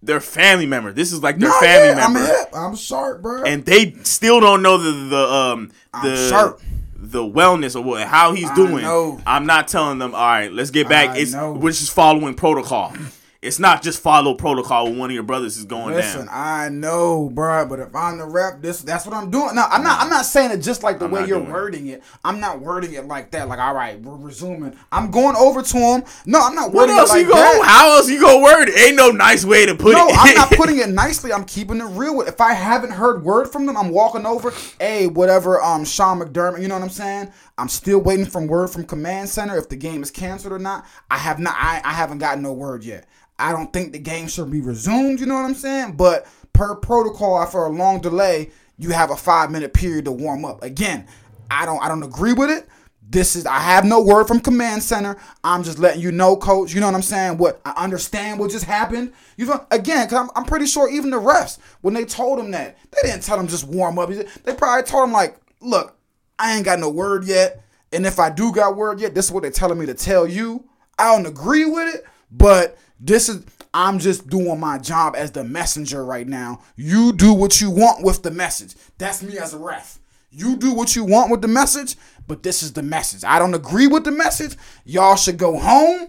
[0.03, 0.93] their family member.
[0.93, 2.49] This is like their family yeah, I'm member, hip.
[2.55, 3.43] I'm sharp, bro.
[3.45, 6.61] and they still don't know the the um I'm the sharp.
[6.99, 8.83] The wellness or what how he's I doing.
[8.83, 9.21] know.
[9.27, 10.15] I'm not telling them.
[10.15, 11.11] All right, let's get back.
[11.11, 11.53] I it's know.
[11.55, 12.93] which is following protocol.
[13.41, 16.27] It's not just follow protocol when one of your brothers is going Listen, down.
[16.27, 19.55] Listen, I know, bro, but if I'm the rep, this that's what I'm doing.
[19.55, 20.01] No, I'm not.
[20.01, 21.53] I'm not saying it just like the I'm way you're doing it.
[21.53, 22.03] wording it.
[22.25, 23.47] I'm not wording it like that.
[23.49, 24.77] Like, all right, we're resuming.
[24.91, 26.03] I'm going over to him.
[26.27, 27.37] No, I'm not What wording else it like you go?
[27.37, 27.63] that.
[27.65, 28.77] How else you go word it?
[28.77, 30.15] Ain't no nice way to put No, it.
[30.15, 31.33] No, I'm not putting it nicely.
[31.33, 32.17] I'm keeping it real.
[32.17, 34.53] With if I haven't heard word from them, I'm walking over.
[34.81, 35.63] Hey, whatever.
[35.63, 36.61] Um, Sean McDermott.
[36.61, 37.31] You know what I'm saying?
[37.57, 40.85] I'm still waiting from word from command center if the game is canceled or not.
[41.09, 41.55] I have not.
[41.57, 43.07] I, I haven't gotten no word yet.
[43.39, 45.21] I don't think the game should be resumed.
[45.21, 45.93] You know what I'm saying?
[45.93, 50.45] But per protocol, after a long delay, you have a five minute period to warm
[50.45, 50.63] up.
[50.63, 51.07] Again,
[51.51, 51.83] I don't.
[51.83, 52.69] I don't agree with it.
[53.11, 55.17] This is I have no word from command center.
[55.43, 56.75] I'm just letting you know, coach.
[56.75, 57.39] You know what I'm saying?
[57.39, 59.13] What I understand what just happened.
[59.39, 62.51] You know, again, cause I'm, I'm pretty sure even the refs when they told him
[62.51, 64.11] that they didn't tell him just warm up.
[64.11, 65.97] They probably told him like, look,
[66.39, 69.33] I ain't got no word yet, and if I do got word yet, this is
[69.33, 70.65] what they're telling me to tell you.
[70.99, 75.45] I don't agree with it, but this is I'm just doing my job as the
[75.45, 76.63] messenger right now.
[76.77, 78.75] You do what you want with the message.
[78.97, 79.99] That's me as a ref.
[80.31, 83.25] You do what you want with the message, but this is the message.
[83.25, 84.57] I don't agree with the message.
[84.85, 86.09] Y'all should go home,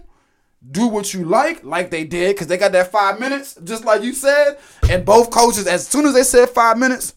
[0.70, 4.02] do what you like, like they did, because they got that five minutes, just like
[4.02, 4.58] you said.
[4.90, 7.14] And both coaches, as soon as they said five minutes,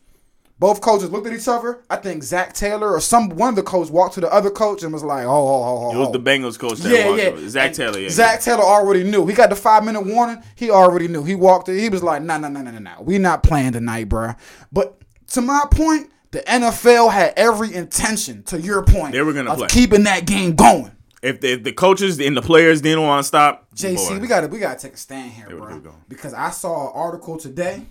[0.63, 1.83] both coaches looked at each other.
[1.89, 4.81] I think Zac Taylor or some one of the coaches walked to the other coach
[4.81, 7.13] and was like, "Oh, oh, oh, oh." It was oh." the Bengals coach that Yeah,
[7.13, 7.23] yeah.
[7.31, 7.49] over.
[7.49, 7.99] Zac Taylor.
[7.99, 8.07] Yeah.
[8.07, 9.27] Zac Taylor already knew.
[9.27, 10.41] He got the five minute warning.
[10.55, 11.25] He already knew.
[11.25, 11.77] He walked in.
[11.77, 12.95] He was like, no, no, no, no, no, no.
[13.01, 14.37] We not playing tonight, bruh.
[14.71, 19.51] But to my point, the NFL had every intention, to your point, They were gonna
[19.51, 19.67] of play.
[19.67, 20.93] keeping that game going.
[21.21, 24.27] If the, if the coaches and the players didn't want to stop, JC, boy, we
[24.27, 25.93] gotta we gotta take a stand here, bro.
[26.07, 27.85] Because I saw an article today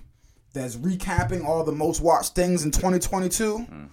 [0.53, 3.59] that's recapping all the most watched things in 2022.
[3.59, 3.85] Hmm.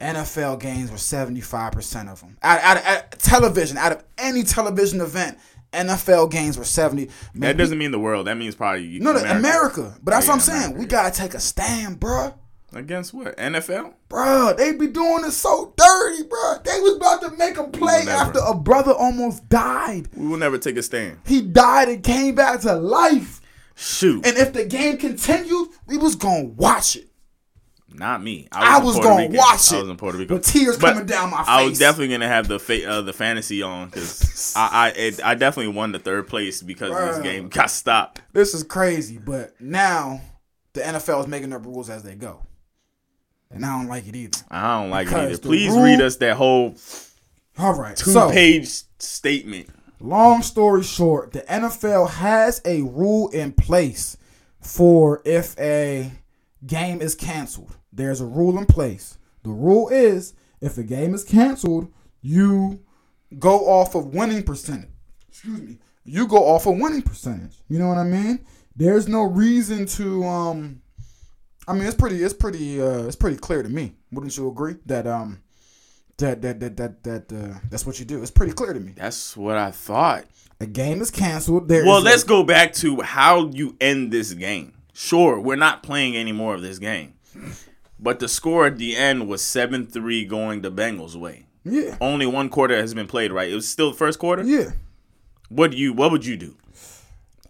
[0.00, 2.36] NFL games were 75% of them.
[2.42, 5.38] Out, out, out television, out of any television event,
[5.72, 7.08] NFL games were 70.
[7.36, 8.26] that doesn't mean the world.
[8.26, 9.38] That means probably no, America.
[9.38, 9.96] America.
[10.02, 10.58] But that's Yeah, what I'm saying.
[10.64, 12.34] America, We gotta take a stand, bruh.
[12.74, 13.36] Against what?
[13.38, 13.94] NFL?
[14.10, 16.62] Bruh, they be doing it so dirty, bruh.
[16.64, 18.10] They was about to make a play never.
[18.10, 20.08] after a brother almost died.
[20.14, 21.20] We will never take a stand.
[21.26, 23.40] He died and came back to life.
[23.78, 27.08] Shoot, And if the game continued, we was gonna watch it.
[27.92, 28.48] not me.
[28.50, 29.36] I in was gonna Rico.
[29.36, 30.34] watch I it was in Puerto Rico.
[30.34, 31.46] with tears But coming down my face.
[31.48, 35.24] I was definitely gonna have the fa- uh, the fantasy on because I I, it,
[35.24, 38.22] I definitely won the third place because this game got stopped.
[38.32, 40.20] This is crazy, but now
[40.72, 42.46] the NFL is making up rules as they go,
[43.50, 44.38] and I don't like it either.
[44.50, 45.38] I don't like it either.
[45.38, 46.74] Please rule- read us that whole
[47.58, 49.68] All right, two so page statement.
[50.00, 54.16] Long story short, the NFL has a rule in place
[54.60, 56.12] for if a
[56.66, 57.76] game is canceled.
[57.92, 59.18] There's a rule in place.
[59.42, 62.80] The rule is if a game is canceled, you
[63.38, 64.90] go off of winning percentage.
[65.28, 65.78] Excuse me.
[66.04, 67.56] You go off of winning percentage.
[67.68, 68.44] You know what I mean?
[68.74, 70.82] There's no reason to um
[71.66, 73.94] I mean it's pretty it's pretty uh it's pretty clear to me.
[74.12, 75.42] Wouldn't you agree that um
[76.18, 78.22] that that that that that uh, that's what you do.
[78.22, 78.92] It's pretty clear to me.
[78.96, 80.24] That's what I thought.
[80.60, 81.68] A game is canceled.
[81.68, 84.72] There Well, is let's a, go back to how you end this game.
[84.94, 87.12] Sure, we're not playing any more of this game.
[87.98, 91.44] But the score at the end was 7 3 going the Bengals' way.
[91.64, 93.50] Yeah, Only one quarter has been played, right?
[93.50, 94.42] It was still the first quarter?
[94.44, 94.70] yeah.
[95.48, 96.56] What do you what would you do?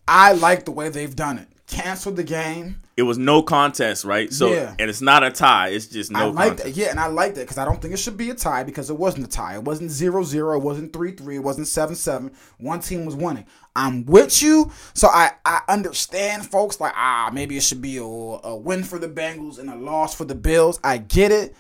[0.08, 1.48] I like the way they've done it.
[1.66, 2.80] Cancel the game.
[2.96, 4.32] It was no contest, right?
[4.32, 4.74] So Yeah.
[4.78, 6.64] and it's not a tie, it's just I no like contest.
[6.74, 6.76] that.
[6.80, 8.88] Yeah, and I like that because I don't think it should be a tie because
[8.88, 9.54] it wasn't a tie.
[9.56, 10.56] It wasn't 0-0.
[10.56, 11.34] It wasn't 3-3.
[11.34, 12.32] It wasn't 7-7.
[12.56, 13.44] One team was winning.
[13.74, 14.70] I'm with you.
[14.94, 18.98] So I, I understand folks like, ah, maybe it should be a, a win for
[18.98, 20.80] the Bengals and a loss for the Bills.
[20.82, 21.54] I get it.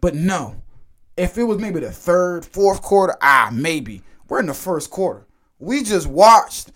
[0.00, 0.62] But no.
[1.18, 4.00] If it was maybe the third, fourth quarter, ah, maybe.
[4.26, 5.26] We're in the first quarter.
[5.58, 6.70] We just watched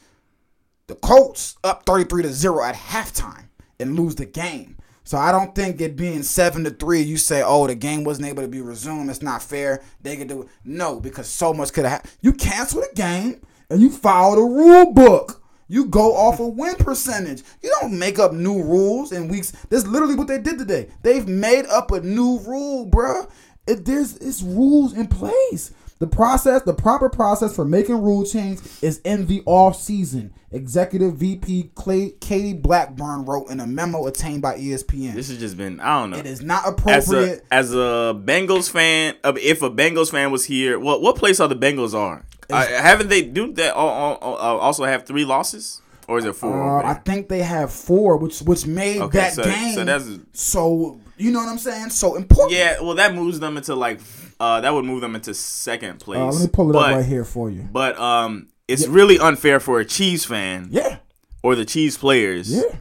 [0.87, 3.44] the Colts up 33 to 0 at halftime
[3.78, 4.76] and lose the game.
[5.04, 8.26] So I don't think it being 7 to 3 you say, "Oh, the game wasn't
[8.26, 9.08] able to be resumed.
[9.08, 9.80] It's not fair.
[10.02, 12.12] They could do it." No, because so much could have happened.
[12.20, 15.42] You cancel the game and you follow the rule book.
[15.68, 17.42] You go off a win percentage.
[17.62, 19.52] You don't make up new rules in weeks.
[19.68, 20.88] That's literally what they did today.
[21.02, 23.28] They've made up a new rule, bruh.
[23.66, 25.72] It, there's it's rules in place.
[25.98, 30.32] The process, the proper process for making rule change is in the off season.
[30.52, 35.14] Executive VP Clay, Katie Blackburn wrote in a memo attained by ESPN.
[35.14, 36.18] This has just been I don't know.
[36.18, 36.72] it is not as
[37.09, 37.44] appropriate.
[37.50, 41.40] a as a Bengals fan, uh, if a Bengals fan was here, what what place
[41.40, 42.24] are the Bengals on?
[42.50, 43.74] Uh, haven't they do that?
[43.74, 46.85] al- al- Also have three losses, or is it four?
[46.85, 50.18] Uh, I think they have four, which which made Okay, that so- game so that's-
[50.35, 51.90] so you know what I'm saying.
[51.90, 52.52] So important.
[52.52, 54.00] yeah, well, that moves them into like
[54.40, 56.18] uh, that would move them into second place.
[56.18, 57.68] Uh, let me pull it but, up right here for you.
[57.70, 58.92] But um, it's Yeah.
[58.92, 60.98] really unfair for a cheese fan Yeah,
[61.42, 62.76] or the cheese players yeah,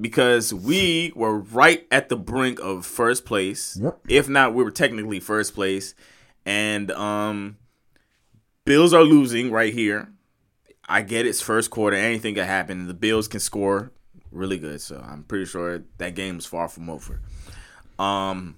[0.00, 3.78] because we were right at the brink of first place.
[3.80, 3.98] Yep.
[4.08, 5.94] If not, we were technically first place.
[6.46, 7.56] And um
[8.64, 10.08] Bills are losing right here.
[10.88, 12.86] I get it's first quarter, anything can happen.
[12.86, 13.92] The Bills can score
[14.30, 17.20] really good, so I'm pretty sure that game is far from over.
[17.98, 18.56] Um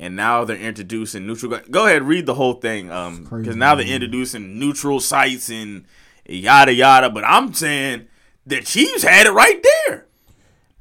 [0.00, 1.60] and now they're introducing neutral.
[1.70, 2.90] Go ahead, read the whole thing.
[2.90, 5.84] Um, because now they're introducing neutral sites and
[6.26, 7.10] yada yada.
[7.10, 8.08] But I'm saying
[8.46, 10.06] the Chiefs had it right there.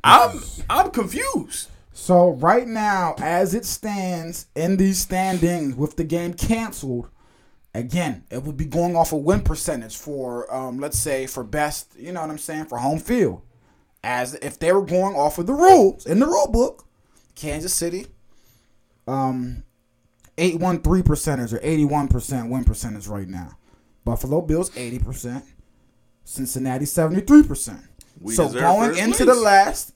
[0.03, 1.69] I'm I'm confused.
[1.91, 7.09] So right now, as it stands in these standings with the game canceled,
[7.73, 11.93] again, it would be going off a win percentage for um, let's say for best,
[11.97, 13.41] you know what I'm saying, for home field.
[14.01, 16.85] As if they were going off of the rules in the rule book,
[17.39, 18.07] Kansas City,
[19.07, 19.63] um,
[20.37, 23.57] eight one three percentage or eighty one percent win percentage right now.
[24.05, 25.43] Buffalo Bills eighty percent,
[26.23, 27.81] Cincinnati seventy three percent.
[28.33, 29.19] So going into place.
[29.19, 29.93] the last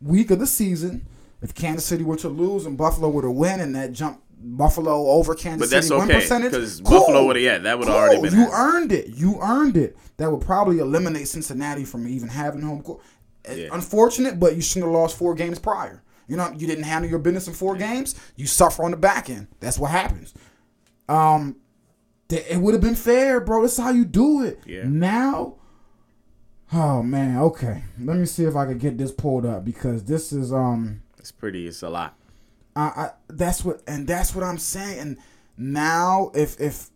[0.00, 1.06] week of the season,
[1.42, 5.08] if Kansas City were to lose and Buffalo were to win, and that jump Buffalo
[5.08, 7.00] over Kansas But that's City win okay percentage, because cool.
[7.00, 8.22] Buffalo would have yeah that would have already Cool.
[8.24, 8.34] been.
[8.34, 8.60] You happening.
[8.82, 9.08] earned it.
[9.08, 9.96] You earned it.
[10.18, 13.00] That would probably eliminate Cincinnati from even having home court.
[13.52, 13.68] Yeah.
[13.72, 16.02] Unfortunate, but you shouldn't have lost four games prior.
[16.26, 18.14] You know, you didn't handle your business in four games.
[18.36, 19.48] You suffer on the back end.
[19.60, 20.34] That's what happens.
[21.08, 21.56] Um,
[22.28, 23.62] th- it would have been fair, bro.
[23.62, 24.60] That's how you do it.
[24.66, 24.84] Yeah.
[24.86, 25.56] Now,
[26.72, 27.38] oh man.
[27.38, 31.02] Okay, let me see if I can get this pulled up because this is um.
[31.18, 31.66] It's pretty.
[31.66, 32.16] It's a lot.
[32.76, 34.98] I, I that's what and that's what I'm saying.
[34.98, 35.16] And
[35.56, 36.90] now if if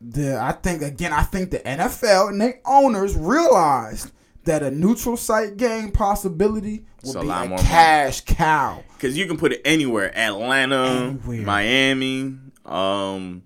[0.00, 4.12] the I think again I think the NFL and their owners realized
[4.44, 7.62] that a neutral site game possibility a be a more money.
[7.62, 8.82] cash cow.
[8.94, 10.16] Because you can put it anywhere.
[10.16, 11.46] Atlanta, Anywhere.
[11.46, 13.42] Miami, um,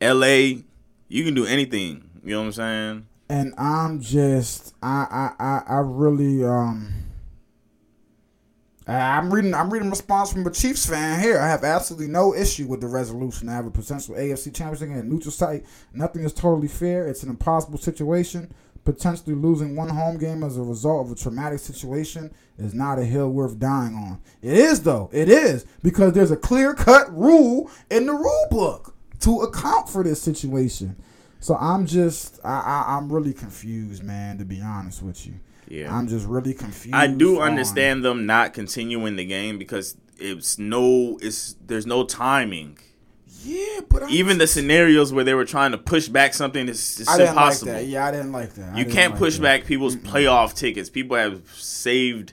[0.00, 0.64] L.A.
[1.08, 2.08] You can do anything.
[2.24, 3.06] You know what I'm saying?
[3.28, 6.92] And I'm just I I I, I really um
[8.86, 9.54] I'm reading.
[9.54, 11.38] I'm reading response from a Chiefs fan here.
[11.38, 13.48] I have absolutely no issue with the resolution.
[13.48, 15.64] I have a potential AFC championship game at a neutral site.
[15.94, 17.06] Nothing is totally fair.
[17.06, 18.52] It's an impossible situation.
[18.84, 23.04] Potentially losing one home game as a result of a traumatic situation is not a
[23.04, 24.20] hill worth dying on.
[24.42, 25.08] It is though.
[25.12, 30.02] It is because there's a clear cut rule in the rule book to account for
[30.02, 30.96] this situation.
[31.38, 34.38] So I'm just I, I I'm really confused, man.
[34.38, 35.34] To be honest with you.
[35.68, 35.96] Yeah.
[35.96, 36.94] I'm just really confused.
[36.94, 42.04] I do on- understand them not continuing the game because it's no, it's there's no
[42.04, 42.78] timing.
[43.44, 47.00] Yeah, but I'm Even the scenarios where they were trying to push back something, is
[47.00, 47.72] it's I didn't impossible.
[47.72, 47.88] like that.
[47.88, 48.74] Yeah, I didn't like that.
[48.74, 49.42] I You can't like push that.
[49.42, 50.88] back people's playoff tickets.
[50.90, 52.32] People have saved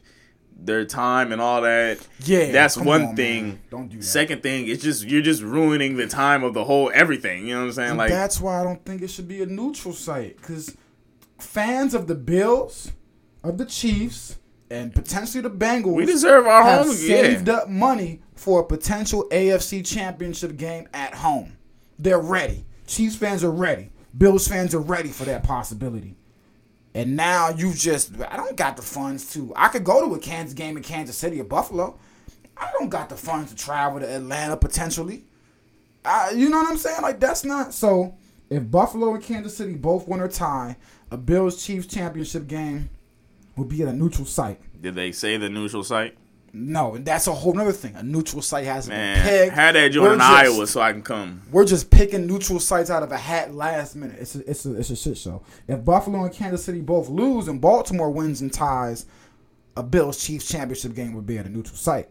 [0.61, 1.99] their time and all that.
[2.25, 3.47] Yeah, that's one on, thing.
[3.47, 3.61] man.
[3.71, 4.03] Don't do that.
[4.03, 7.47] Second thing, it's just you're just ruining the time of the whole everything.
[7.47, 7.89] You know what I'm saying?
[7.91, 10.75] And Like that's why I don't think it should be a neutral site because
[11.39, 12.91] fans of the Bills,
[13.43, 14.37] of the Chiefs,
[14.69, 16.93] and potentially the Bengals we deserve our have home.
[16.95, 21.57] saved Yeah, up money for a potential AFC Championship game at home.
[21.99, 22.65] They're ready.
[22.87, 23.91] Chiefs fans are ready.
[24.17, 26.15] Bills fans are ready for that possibility.
[26.93, 30.19] And now you just I don't got the funds to I could go to a
[30.19, 31.99] Kansas game in Kansas City or Buffalo.
[32.55, 35.25] I don't got the funds to travel to Atlanta potentially.
[36.05, 37.01] I, you know what I'm saying?
[37.01, 38.15] Like that's not so.
[38.49, 40.77] If Buffalo and Kansas City both win or tie,
[41.11, 42.89] a Bills Chiefs championship game
[43.57, 44.59] will be at a neutral site.
[44.81, 46.17] Did they say the neutral site?
[46.53, 47.95] No, and that's a whole nother thing.
[47.95, 49.55] A neutral site hasn't Man, been picked.
[49.55, 51.41] had that joint in Iowa so I can come.
[51.51, 54.17] We're just picking neutral sites out of a hat last minute.
[54.19, 55.43] It's a, it's a, it's a shit show.
[55.67, 59.05] If Buffalo and Kansas City both lose and Baltimore wins and ties,
[59.77, 62.09] a Bills Chiefs championship game would be at a neutral site.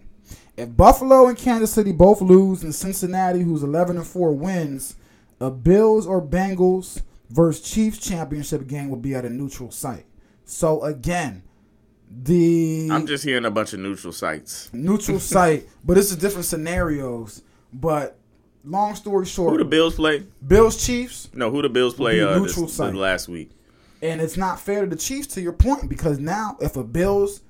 [0.56, 4.96] If Buffalo and Kansas City both lose and Cincinnati, who's 11 and 4, wins,
[5.40, 10.06] a Bills or Bengals versus Chiefs championship game would be at a neutral site.
[10.44, 11.42] So again,
[12.10, 14.70] the I'm just hearing a bunch of neutral sites.
[14.72, 17.42] neutral site, but it's a different scenarios.
[17.72, 18.18] But
[18.64, 20.26] long story short, Who the Bills play?
[20.46, 22.94] Bills Chiefs, No, who the Bills play uh, neutral this, site.
[22.94, 23.50] last week?
[24.00, 27.40] and it's not fair to the Chiefs to your point because now if a Bills,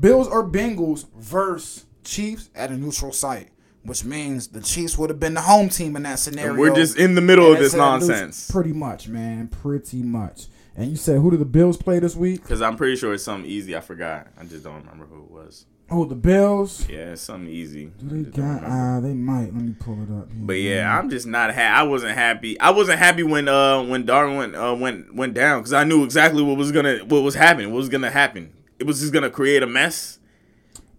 [0.00, 3.50] Bills or Bengals versus Chiefs at a neutral site,
[3.82, 6.52] which means the Chiefs would have been the home team in that scenario.
[6.52, 8.50] And we're just in the middle of this it's at a neutral- nonsense.
[8.50, 9.48] Pretty much, man.
[9.48, 10.46] Pretty much.
[10.76, 12.42] And you said who did the Bills play this week?
[12.42, 13.74] Because I'm pretty sure it's something easy.
[13.76, 14.28] I forgot.
[14.38, 15.64] I just don't remember who it was.
[15.88, 16.86] Oh, the Bills.
[16.88, 17.86] Yeah, it's something easy.
[17.98, 18.62] Do they got?
[18.62, 18.66] remember.
[18.66, 19.54] Uh, they might.
[19.54, 20.30] Let me pull it up.
[20.30, 20.42] Here.
[20.42, 21.74] But yeah, I'm just not happy.
[21.74, 22.58] I wasn't happy.
[22.60, 26.04] I wasn't happy when uh when Darwin went uh, went went down because I knew
[26.04, 27.70] exactly what was gonna what was happening.
[27.72, 28.52] What was gonna happen?
[28.78, 30.18] It was just gonna create a mess.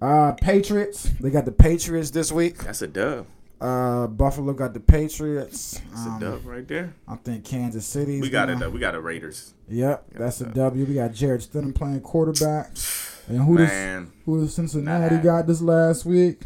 [0.01, 1.09] Uh, Patriots.
[1.19, 2.59] They got the Patriots this week.
[2.59, 3.27] That's a dub.
[3.59, 5.81] Uh, Buffalo got the Patriots.
[5.89, 6.93] That's Um, a dub right there.
[7.07, 8.21] I think Kansas City.
[8.21, 8.59] We got it.
[8.59, 8.69] though.
[8.69, 9.53] We got the Raiders.
[9.69, 10.45] Yep, that's a.
[10.45, 10.85] W.
[10.85, 12.71] We got Jarrett Stidham playing quarterback.
[13.29, 15.21] And who does who does Cincinnati Nah.
[15.21, 16.43] got this last week?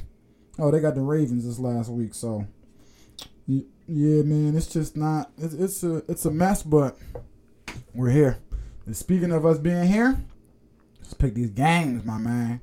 [0.58, 2.16] Oh, they got the Ravens this last week.
[2.16, 2.48] So,
[3.46, 5.32] yeah, man, it's just not.
[5.38, 6.98] It's, it's a it's a mess, but
[7.94, 8.40] we're here.
[8.88, 10.24] And speaking of us being here,
[11.02, 12.62] let's pick these games, my man.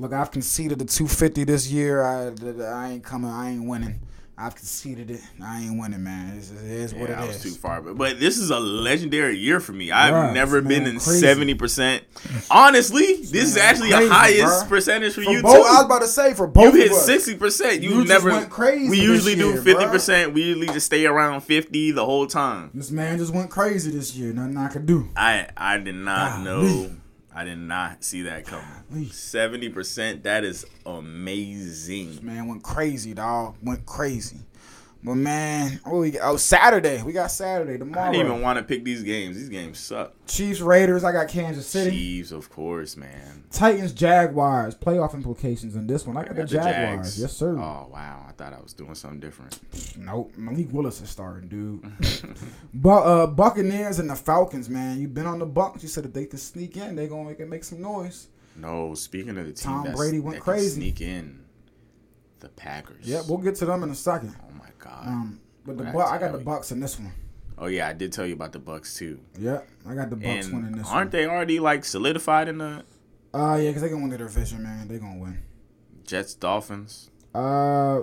[0.00, 2.02] Look, I've conceded the 250 this year.
[2.02, 2.32] I,
[2.64, 3.30] I ain't coming.
[3.30, 4.00] I ain't winning.
[4.38, 5.20] I've conceded it.
[5.42, 6.38] I ain't winning, man.
[6.38, 7.42] It's, it is what yeah, it I was is.
[7.42, 7.82] too far.
[7.82, 9.90] But, but this is a legendary year for me.
[9.92, 12.04] I've Bruh, never been in seventy percent.
[12.50, 14.68] Honestly, this is actually crazy, the highest bruh.
[14.70, 15.62] percentage for, For you both, too.
[15.62, 16.74] I was about to say for both.
[16.74, 17.82] you hit sixty percent.
[17.82, 20.32] You, You just never went crazy We usually do fifty percent.
[20.32, 22.70] We usually just stay around fifty the whole time.
[22.72, 24.32] This man just went crazy this year.
[24.32, 25.10] Nothing I could do.
[25.14, 26.44] I I did not Golly.
[26.44, 26.90] know.
[27.34, 29.06] I did not see that coming.
[29.10, 30.24] Seventy percent.
[30.24, 32.18] That is amazing.
[32.22, 33.56] Man went crazy, dog.
[33.62, 34.38] Went crazy.
[35.02, 37.02] But man, oh, we, oh Saturday.
[37.02, 38.08] We got Saturday tomorrow.
[38.08, 39.36] I didn't even want to pick these games.
[39.36, 40.12] These games suck.
[40.26, 41.04] Chiefs Raiders.
[41.04, 41.90] I got Kansas City.
[41.90, 43.44] Chiefs, of course, man.
[43.50, 44.74] Titans Jaguars.
[44.74, 46.18] Playoff implications in this one.
[46.18, 47.06] I got the got Jaguars.
[47.06, 47.20] Jags.
[47.20, 47.56] Yes, sir.
[47.56, 49.58] Oh wow, I thought I was doing something different.
[49.96, 50.36] Nope.
[50.36, 51.82] Malik Willis is starting, dude.
[52.74, 55.00] but uh, Buccaneers and the Falcons, man.
[55.00, 55.82] You've been on the Bucks.
[55.82, 58.28] You said if they could sneak in, they're gonna make it make some noise.
[58.54, 60.80] No, speaking of the team, Tom Brady went that can crazy.
[60.80, 61.40] Sneak in
[62.40, 63.06] the Packers.
[63.06, 64.34] Yep, we'll get to them in a second.
[64.90, 65.06] Oh god.
[65.08, 66.38] Um, but the Bu- I I got the.
[66.38, 67.12] Bucks in this one.
[67.58, 69.20] oh yeah, I did tell you about the Bucks too.
[69.38, 71.20] Yep, I got the Bucks winning And this aren't one.
[71.22, 72.84] they already like solidified in the
[73.32, 74.88] Uh, yeah, because they gonna win their division, man.
[74.88, 75.42] They gonna win.
[76.04, 77.10] Jets Dolphins?
[77.34, 78.00] Uh,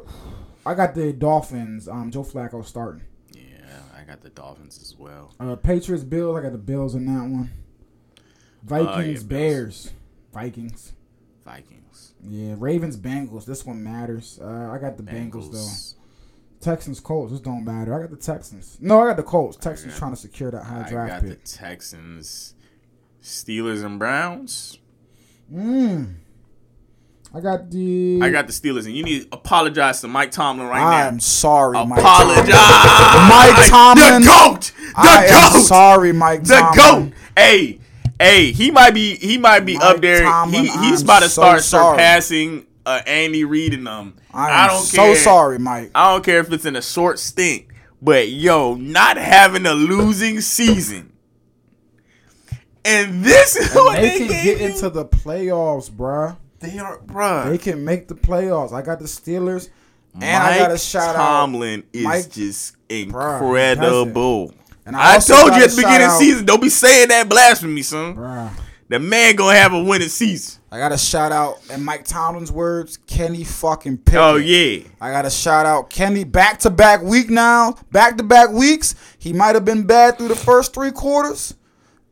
[0.66, 1.88] I got the Dolphins.
[1.90, 3.04] Um, Joe Flacco starting.
[3.34, 5.34] Yeah, I got the Dolphins as well.
[5.40, 6.38] Uh, Patriots Bills.
[6.38, 7.52] I got the Bills in that one.
[8.64, 9.24] Vikings Oh, yeah, Bills.
[9.24, 9.92] Bears.
[10.34, 10.94] Vikings.
[11.44, 12.14] Vikings.
[12.24, 13.46] Yeah, Ravens Bengals.
[13.46, 14.40] This one matters.
[14.42, 15.97] Uh, I got the Bengals, though.
[16.60, 17.32] Texans Colts.
[17.32, 17.94] This don't matter.
[17.94, 18.78] I got the Texans.
[18.82, 19.58] No, I got the Colts.
[19.58, 20.00] Texans Yeah.
[20.00, 21.36] trying to secure that high I draft got the.
[21.36, 22.54] Texans.
[23.24, 24.78] Steelers and Browns.
[25.54, 26.14] Mm.
[27.34, 28.20] I got the.
[28.24, 31.08] I got the Steelers, and you need to apologize to Mike Tomlin right now.
[31.10, 32.00] I'm sorry, Mike.
[32.00, 34.22] Apologize, Mike Tomlin.
[34.22, 36.44] the goat, the I am sorry, Mike.
[36.44, 37.10] the Tomlin.
[37.10, 37.18] goat.
[37.36, 37.80] Hey,
[38.20, 40.24] hey, he might be, he might be Mike up there.
[40.24, 41.96] Tomlin, he, he's I'm about to so start sorry.
[41.98, 44.16] surpassing uh, Andy Reid and them.
[44.38, 45.16] I I don't so care.
[45.16, 45.92] sorry, Mike.
[45.96, 47.66] I don't care if it's in a short stint,
[48.02, 51.12] but yo, not having a losing season.
[52.86, 54.68] And this is And what they they, can get you?
[54.68, 56.38] into the playoffs, bruh.
[56.60, 57.50] They are, bruh.
[57.50, 58.72] They can make the playoffs.
[58.72, 59.70] I got the Steelers,
[60.14, 64.54] and Mike I got to shout Tomlin is Mike- just Bruh, incredible.
[64.86, 67.28] And I I, told you at the beginning of the season, don't be saying that
[67.28, 68.16] blasphemy, son.
[68.16, 68.50] bruh.
[68.90, 70.62] The man gonna have a winning season.
[70.72, 74.20] I got to shout out, in Mike Tomlin's words, Kenny fucking Pickett.
[74.20, 78.24] Oh yeah, I got to shout out Kenny back to back week now, back to
[78.24, 78.96] back weeks.
[79.18, 81.56] He might have been bad through the first three quarters.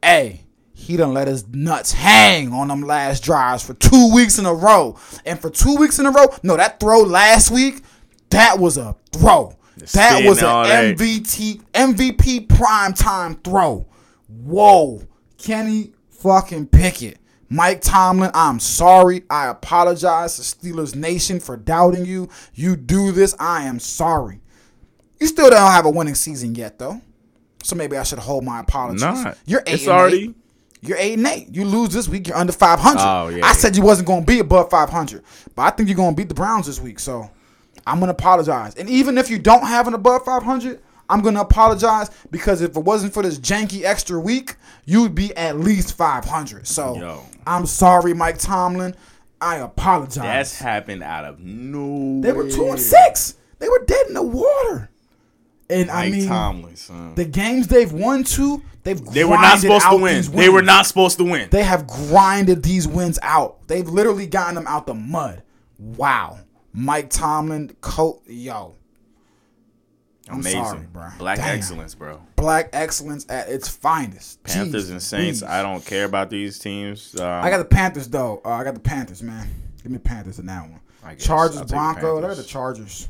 [0.01, 4.45] Hey, he done let his nuts hang on them last drives for two weeks in
[4.45, 4.97] a row.
[5.25, 7.83] And for two weeks in a row, no, that throw last week,
[8.29, 9.55] that was a throw.
[9.93, 10.95] That was an.
[10.95, 13.85] MVP MVP prime time throw.
[14.27, 15.01] Whoa,
[15.37, 15.91] Kenny
[16.25, 17.19] fucking Pickett.
[17.49, 19.23] Mike Tomlin, I'm sorry.
[19.29, 22.27] I apologize to Steelers Nation for doubting you.
[22.55, 24.41] You do this, I am sorry.
[25.19, 26.99] You still don't have a winning season yet, though.
[27.63, 29.01] So maybe I should hold my apologies.
[29.01, 29.37] not.
[29.45, 30.23] You're eight It's and already.
[30.23, 30.35] eight.
[30.81, 31.47] You're eight and eight.
[31.55, 32.99] You lose this week, you're under 500.
[33.01, 35.23] Oh, yeah, I said you wasn't going to be above 500,
[35.55, 36.99] but I think you're going to beat the Browns this week.
[36.99, 37.29] So
[37.87, 38.75] I'm going to apologize.
[38.75, 42.75] And even if you don't have an above 500, I'm going to apologize because if
[42.75, 46.67] it wasn't for this janky extra week, you'd be at least 500.
[46.67, 47.23] So Yo.
[47.45, 48.95] I'm sorry, Mike Tomlin.
[49.39, 50.23] I apologize.
[50.23, 52.21] That's happened out of no.
[52.21, 53.35] they were two and six.
[53.59, 54.89] They were dead in the water.
[55.69, 57.15] And I mean, Tomlin, son.
[57.15, 60.23] the games they've won to, they've They were not supposed to win.
[60.31, 61.49] They were not supposed to win.
[61.49, 63.67] They have grinded these wins out.
[63.67, 65.41] They've literally gotten them out the mud.
[65.79, 66.39] Wow.
[66.73, 68.75] Mike Tomlin, coat, yo.
[70.29, 71.07] I'm Amazing, sorry, bro.
[71.19, 71.55] Black Damn.
[71.57, 72.19] excellence, bro.
[72.35, 74.41] Black excellence at its finest.
[74.43, 75.41] Panthers Jeez and Saints.
[75.41, 75.51] Louise.
[75.51, 77.19] I don't care about these teams.
[77.19, 78.41] Um, I got the Panthers though.
[78.43, 79.47] Uh, I got the Panthers, man.
[79.83, 80.79] Give me Panthers in that one.
[81.19, 82.03] Chargers, I'll take the Broncos.
[82.03, 82.37] I got Panthers.
[82.37, 83.09] the Chargers.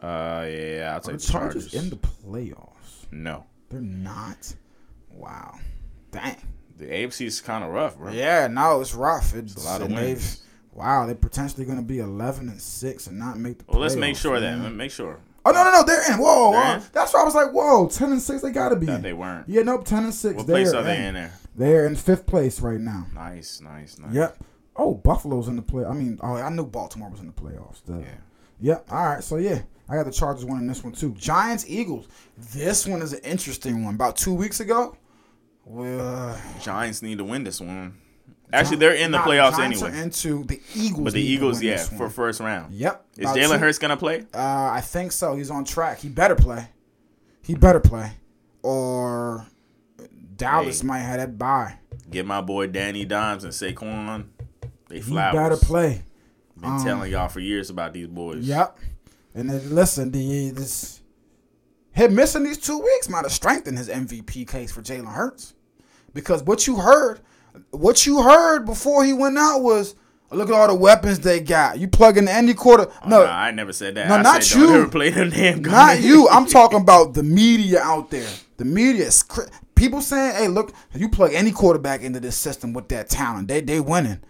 [0.00, 1.74] Uh, yeah, I'll Are take the the Chargers Chargers.
[1.74, 3.06] in the playoffs?
[3.10, 4.54] no, They're not.
[5.10, 5.58] Wow.
[6.12, 6.36] Dang.
[6.78, 8.12] the AFC is kind of rough, bro.
[8.12, 9.34] Yeah, no, it's rough.
[9.34, 10.42] It's, a lot of wins.
[10.72, 13.64] Wow, they're potentially going to be eleven and six and not make the.
[13.68, 14.62] Well, let's make sure man.
[14.62, 14.70] that.
[14.70, 16.18] Make sure Oh no, no, no, they're in.
[16.18, 16.74] Whoa, They're whoa.
[16.76, 16.82] in?
[16.92, 18.88] that's why I was like, whoa, ten and six, they gotta be.
[18.88, 19.02] in.
[19.02, 19.48] they weren't.
[19.48, 20.36] Yeah, nope, ten and six.
[20.36, 21.32] What they're place are they in there?
[21.54, 23.06] They're in fifth place right now.
[23.14, 24.14] Nice, nice, nice.
[24.14, 24.38] Yep.
[24.76, 25.84] Oh, Buffalo's in the play.
[25.84, 27.84] I mean, oh, I knew Baltimore was in the playoffs.
[27.84, 28.06] The Yeah.
[28.60, 28.86] Yep.
[28.90, 29.22] All right.
[29.22, 31.12] So yeah, I got the Chargers winning this one too.
[31.12, 32.08] Giants Eagles.
[32.36, 33.94] This one is an interesting one.
[33.94, 34.96] About two weeks ago.
[35.66, 37.98] Well, Giants need to win this one.
[38.54, 40.00] Actually, they're in the playoffs Giants anyway.
[40.00, 41.04] Into the Eagles.
[41.04, 42.72] But the Eagles, yeah, for first round.
[42.74, 43.04] Yep.
[43.18, 44.20] Is About Jalen two- Hurts gonna play?
[44.32, 45.34] Uh, I think so.
[45.36, 45.98] He's on track.
[45.98, 46.68] He better play.
[47.42, 48.12] He better play,
[48.62, 49.46] or
[50.36, 50.86] Dallas Hey.
[50.86, 51.74] might have that bye.
[52.10, 54.26] Get my boy Danny Dimes and Saquon.
[54.88, 55.34] They He flowers.
[55.34, 56.02] better play.
[56.60, 58.44] Been telling y'all for years about these boys.
[58.44, 58.78] Yep.
[59.34, 61.00] And then, listen, the this
[61.92, 65.54] him missing these two weeks might have strengthened his MVP case for Jalen Hurts,
[66.14, 67.20] because what you heard,
[67.70, 69.94] what you heard before he went out was,
[70.30, 71.78] look at all the weapons they got.
[71.78, 72.86] You plug in any quarter.
[73.04, 74.08] Oh, no, I never said that.
[74.08, 74.70] No, I not you.
[74.74, 76.28] ever play them damn Not you.
[76.32, 78.28] I'm talking about the media out there.
[78.56, 79.42] The media, is cr-
[79.74, 83.60] people saying, "Hey, look, you plug any quarterback into this system with that talent, they
[83.60, 84.20] they winning."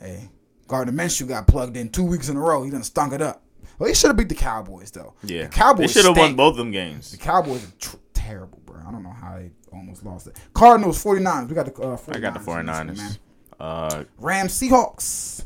[0.00, 0.28] Hey,
[0.66, 2.64] Gardner Minshew got plugged in two weeks in a row.
[2.64, 3.42] He done stunk it up.
[3.78, 5.14] Well, he should have beat the Cowboys though.
[5.22, 7.10] Yeah, the Cowboys should have won both them games.
[7.10, 8.80] The Cowboys are tr- terrible, bro.
[8.86, 10.36] I don't know how they almost lost it.
[10.52, 11.48] Cardinals, 49ers.
[11.48, 12.16] We got the uh, 49ers.
[12.16, 12.96] I got the in this one, 49ers.
[12.96, 13.18] man.
[13.60, 15.44] Uh, Rams, Seahawks.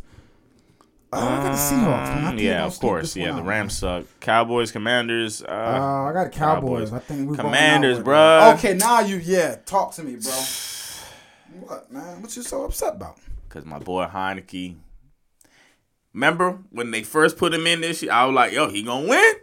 [1.13, 2.23] Uh, I got the Seahawks.
[2.23, 2.39] Man.
[2.39, 3.17] Yeah, of course.
[3.17, 4.05] Yeah, the Rams suck.
[4.21, 5.43] Cowboys, Commanders.
[5.43, 6.91] Uh, Uh, I got Cowboys.
[6.91, 6.93] Cowboys.
[6.93, 8.71] I think we're Commanders, going out with- bruh.
[8.71, 10.33] Okay, now you yeah, talk to me, bro.
[11.61, 12.23] What man?
[12.23, 13.17] What you so upset about?
[13.49, 14.77] Cause my boy Heinicke.
[16.15, 18.13] Remember when they first put him in this year?
[18.13, 19.35] I was like, "Yo, he gonna win."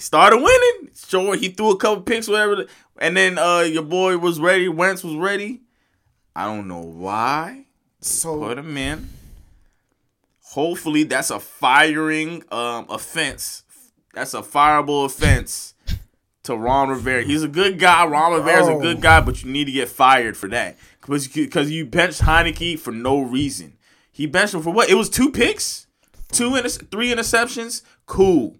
[0.00, 0.88] He started winning.
[0.94, 2.64] Sure, he threw a couple picks, whatever.
[2.96, 4.66] And then uh, your boy was ready.
[4.66, 5.60] Wentz was ready.
[6.34, 7.66] I don't know why.
[8.00, 9.10] So Put him in.
[10.40, 13.64] Hopefully, that's a firing um, offense.
[14.14, 15.74] That's a fireable offense
[16.44, 17.22] to Ron Rivera.
[17.22, 18.06] He's a good guy.
[18.06, 21.84] Ron Rivera's a good guy, but you need to get fired for that because you
[21.84, 23.76] benched Heinicke for no reason.
[24.10, 24.88] He benched him for what?
[24.88, 25.86] It was two picks,
[26.32, 27.82] two inter- three interceptions.
[28.06, 28.56] Cool.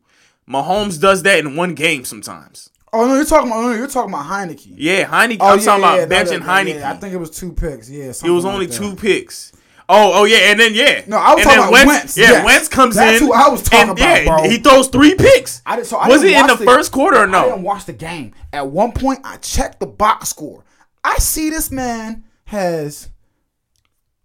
[0.51, 2.71] Mahomes does that in one game sometimes.
[2.93, 4.75] oh no, you're talking about oh, no, you're talking about Heinicke.
[4.77, 5.37] Yeah, Heinicke.
[5.41, 6.81] Oh I'm yeah, talking yeah, about no, benching no, Heinicke.
[6.81, 7.89] yeah, I think it was two picks.
[7.89, 8.75] Yeah, It was only that.
[8.77, 9.53] two picks.
[9.93, 11.03] Oh, oh yeah, and then yeah.
[11.09, 12.45] No, I was and talking about Wentz, Yeah, yes.
[12.45, 13.27] Wentz comes That's in.
[13.27, 14.49] who I was talking and, about, yeah, bro.
[14.49, 15.63] He throws three picks.
[15.67, 17.41] I did, so I was didn't it in watch the, first quarter or no?
[17.41, 18.33] I didn't watch the game.
[18.53, 20.65] At one point, I checked the box score.
[21.03, 23.09] I see this man has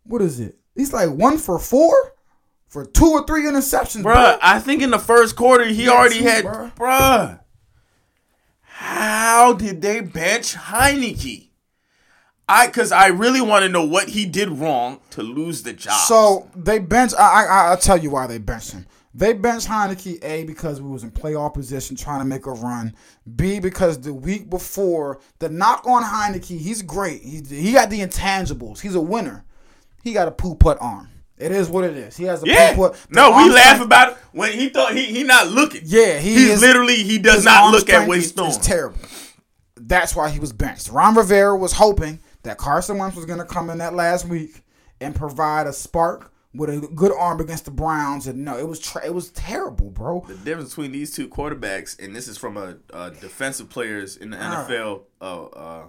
[0.03, 0.57] what is it?
[0.75, 2.13] He's like one for four
[2.75, 4.37] for two or three interceptions, bro.
[4.41, 6.43] I think in the first quarter he already had.
[6.43, 6.75] bruh.
[6.75, 7.39] Bruh,
[8.59, 11.51] how did they bench Heinicke?
[12.49, 16.01] I, cause I really want to know what he did wrong to lose the job.
[16.01, 17.13] So they bench.
[17.17, 18.85] I, I I'll tell you why they benched him.
[19.13, 22.93] They benched Heinicke A because we was in playoff position trying to make a run.
[23.37, 27.21] B because the week before the knock on Heinicke, he's great.
[27.21, 28.81] He he got the intangibles.
[28.81, 29.45] He's a winner.
[30.03, 31.09] He got a poo putt arm.
[31.37, 32.15] It is what it is.
[32.15, 35.05] He has a yeah, poo no, we laugh strength- about it when he thought he
[35.05, 35.81] he not looking.
[35.83, 38.51] Yeah, he he's is- literally he does not look at strength what he's is- throwing.
[38.51, 38.99] is terrible.
[39.75, 40.89] That's why he was benched.
[40.89, 44.63] Ron Rivera was hoping that Carson Wentz was going to come in that last week
[45.01, 48.27] and provide a spark with a good arm against the Browns.
[48.27, 50.23] And no, it was tra- it was terrible, bro.
[50.27, 54.29] The difference between these two quarterbacks, and this is from a, a defensive players in
[54.29, 54.37] the.
[54.37, 55.83] NFL, uh, uh,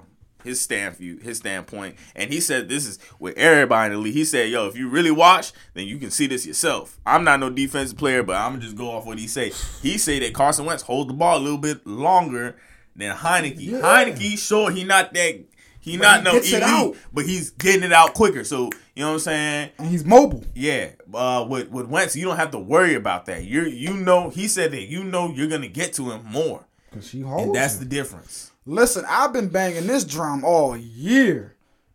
[0.46, 4.14] his stand view, his standpoint, and he said this is with everybody in the league.
[4.14, 7.40] He said, "Yo, if you really watch, then you can see this yourself." I'm not
[7.40, 9.52] no defensive player, but I'm gonna just go off what he say.
[9.82, 12.56] He say that Carson Wentz hold the ball a little bit longer
[12.94, 13.56] than Heinicke.
[13.58, 13.80] Yeah.
[13.80, 15.44] Heinicke, sure, he not that.
[15.80, 16.84] He not he no out.
[16.86, 18.42] elite, but he's getting it out quicker.
[18.42, 19.70] So you know what I'm saying?
[19.78, 20.42] And he's mobile.
[20.52, 23.44] Yeah, uh, with with Wentz, you don't have to worry about that.
[23.44, 27.10] You're you know, he said that you know you're gonna get to him more, Cause
[27.10, 27.44] he holds.
[27.44, 27.80] and that's him.
[27.80, 28.50] the difference.
[28.66, 31.54] Listen, I've been banging this drum all year.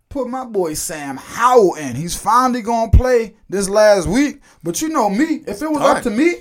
[0.10, 1.96] Put my boy Sam Howell in.
[1.96, 4.42] He's finally gonna play this last week.
[4.64, 6.34] But you know me, if it was up to me,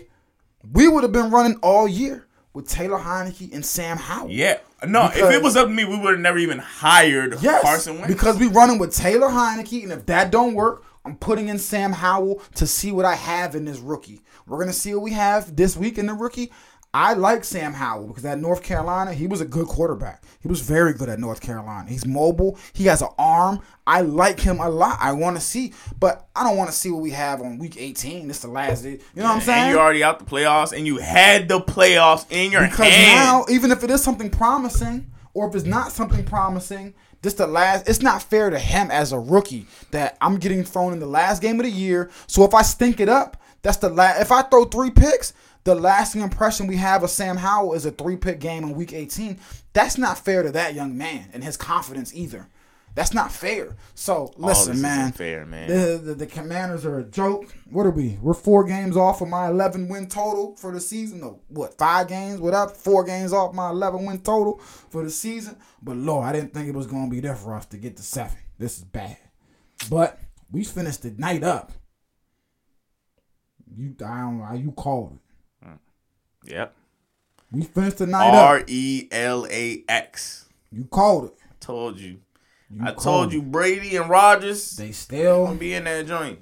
[0.73, 4.31] we would have been running all year with Taylor Heinicke and Sam Howell.
[4.31, 7.63] Yeah, no, if it was up to me, we would have never even hired Yes,
[7.63, 8.09] Carson Wentz.
[8.13, 11.93] because we running with Taylor Heinicke, and if that don't work, I'm putting in Sam
[11.93, 14.21] Howell to see what I have in this rookie.
[14.47, 16.51] We're gonna see what we have this week in the rookie.
[16.93, 20.25] I like Sam Howell because at North Carolina, he was a good quarterback.
[20.41, 21.89] He was very good at North Carolina.
[21.89, 22.59] He's mobile.
[22.73, 23.61] He has an arm.
[23.87, 24.99] I like him a lot.
[25.01, 27.77] I want to see, but I don't want to see what we have on week
[27.79, 28.27] 18.
[28.27, 28.93] This is the last day.
[29.15, 29.63] You know what I'm saying?
[29.67, 33.15] and you already out the playoffs, and you had the playoffs in your Because hand.
[33.17, 37.47] now, even if it is something promising, or if it's not something promising, this the
[37.47, 37.89] last.
[37.89, 41.41] It's not fair to him as a rookie that I'm getting thrown in the last
[41.41, 42.11] game of the year.
[42.27, 44.23] So if I stink it up, that's the last.
[44.23, 45.35] If I throw three picks,
[45.65, 48.93] the lasting impression we have of Sam Howell is a three pick game in Week
[48.93, 49.39] 18.
[49.73, 52.49] That's not fair to that young man and his confidence either.
[52.95, 53.77] That's not fair.
[53.95, 55.13] So listen, man.
[55.13, 55.69] fair, man.
[55.69, 57.55] The, the, the Commanders are a joke.
[57.71, 58.19] What are we?
[58.21, 61.23] We're four games off of my 11 win total for the season.
[61.23, 61.79] Or what?
[61.79, 62.41] Five games?
[62.41, 62.71] Whatever.
[62.71, 65.57] Four games off my 11 win total for the season.
[65.81, 68.03] But Lord, I didn't think it was gonna be there for us to get to
[68.03, 68.37] seven.
[68.59, 69.19] This is bad.
[69.89, 70.19] But
[70.51, 71.73] we finished the night up.
[73.73, 74.53] You, I don't know.
[74.53, 75.30] You called it.
[76.45, 76.75] Yep.
[77.53, 78.63] We finished the night R.
[78.67, 80.47] E L A X.
[80.71, 81.35] You called it.
[81.43, 82.19] I Told you.
[82.73, 86.39] You I told you Brady and Rodgers They still gonna be in that joint.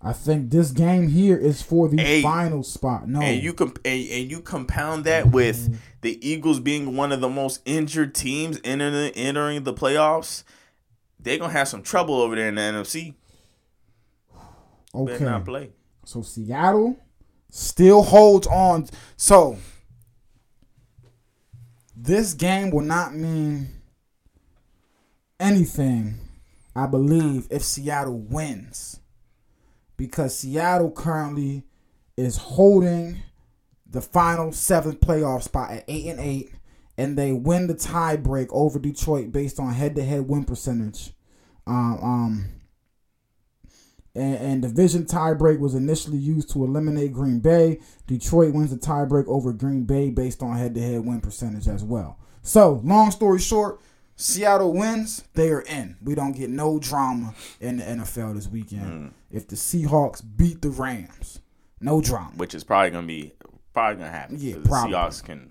[0.00, 2.22] I think this game here is for the Hey.
[2.22, 3.08] final spot.
[3.08, 5.74] No, And you comp- and, and you compound that with mm-hmm.
[6.00, 10.44] the Eagles being one of the most injured teams entering entering the playoffs.
[11.20, 13.14] They're gonna have some trouble over there in the NFC.
[14.94, 15.24] Better okay.
[15.24, 15.70] not play.
[16.04, 16.96] So Seattle
[17.52, 18.88] still holds on.
[19.16, 19.58] So
[21.94, 23.68] this game will not mean
[25.38, 26.18] anything,
[26.74, 28.98] I believe, if Seattle wins.
[29.96, 31.64] Because Seattle currently
[32.16, 33.22] is holding
[33.86, 36.50] the final seventh playoff spot at eight and eight,
[36.96, 41.12] and they win the tie break over Detroit based on head to head win percentage.
[41.66, 42.61] Um, um
[44.14, 47.80] and, and division tiebreak was initially used to eliminate Green Bay.
[48.06, 52.18] Detroit wins the tiebreak over Green Bay based on head-to-head win percentage as well.
[52.42, 53.80] So, long story short,
[54.16, 55.96] Seattle wins, they are in.
[56.02, 58.82] We don't get no drama in the NFL this weekend.
[58.86, 59.06] Hmm.
[59.30, 61.40] If the Seahawks beat the Rams,
[61.80, 62.32] no drama.
[62.36, 63.32] which is probably gonna be
[63.72, 64.36] probably gonna happen.
[64.38, 64.92] Yeah, 'cause the probably.
[64.92, 65.50] Seahawks can,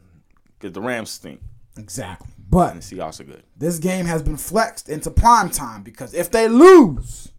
[0.59, 1.41] because the Rams stink
[1.77, 2.27] Exactly.
[2.49, 3.43] But and the Seahawks are good.
[3.57, 7.31] this game has been flexed into prime time because if they lose,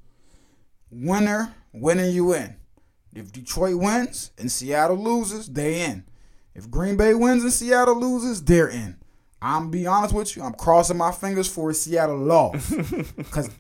[0.93, 2.57] winner, winning you in.
[3.15, 6.05] If Detroit wins and Seattle loses, they in.
[6.55, 8.97] If Green Bay wins and Seattle loses, they're in.
[9.41, 12.73] I'm be honest with you, I'm crossing my fingers for a Seattle loss.
[13.31, 13.51] Cause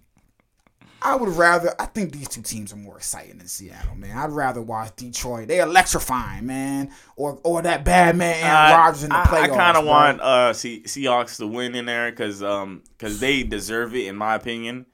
[1.05, 4.16] I would rather I think these two teams are more exciting than Seattle, man.
[4.16, 5.49] I'd rather watch Detroit.
[5.49, 6.91] They electrifying, man.
[7.16, 9.43] Or or that bad man Aaron Rodgers in the I, playoffs.
[9.43, 13.43] I kind of want uh Se- Seahawks to win in there because um because they
[13.43, 14.87] deserve it in my opinion.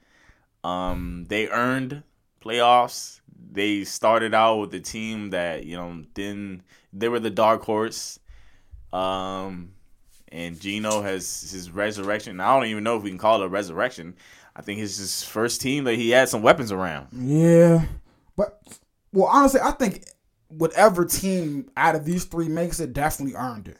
[0.63, 2.03] Um, they earned
[2.39, 3.21] playoffs.
[3.51, 6.63] They started out with a team that you know didn't.
[6.93, 8.19] They were the dark horse.
[8.91, 9.73] Um,
[10.31, 12.39] and Geno has his resurrection.
[12.39, 14.15] I don't even know if we can call it a resurrection.
[14.55, 17.07] I think it's his first team that he had some weapons around.
[17.13, 17.85] Yeah,
[18.35, 18.61] but
[19.13, 20.05] well, honestly, I think
[20.49, 23.77] whatever team out of these three makes it definitely earned it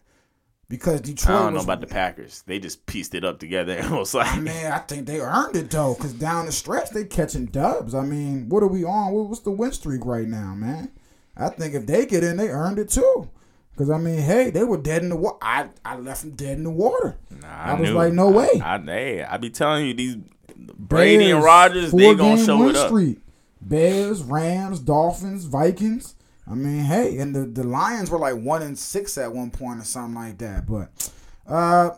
[0.70, 1.36] because Detroit.
[1.36, 2.44] I don't know was- about the Packers.
[2.46, 3.74] They just pieced it up together.
[3.80, 7.04] It was like, Man, I think they earned it though, because down the stretch they
[7.04, 7.94] catching dubs.
[7.94, 9.12] I mean, what are we on?
[9.12, 10.92] What's the win streak right now, man?
[11.36, 13.30] I think if they get in, they earned it too.
[13.72, 15.38] Because I mean, hey, they were dead in the water.
[15.42, 17.18] I I left them dead in the water.
[17.42, 18.50] Nah, I was like, no way.
[18.62, 20.18] I, I, hey, I be telling you these
[20.56, 22.88] Brady and Rodgers, they gonna show it up.
[22.88, 23.20] Streak.
[23.62, 26.16] Bears, Rams, Dolphins, Vikings.
[26.50, 29.80] I mean, hey, and the, the Lions were like one and six at one point
[29.80, 30.66] or something like that.
[30.66, 31.12] But
[31.48, 31.92] uh,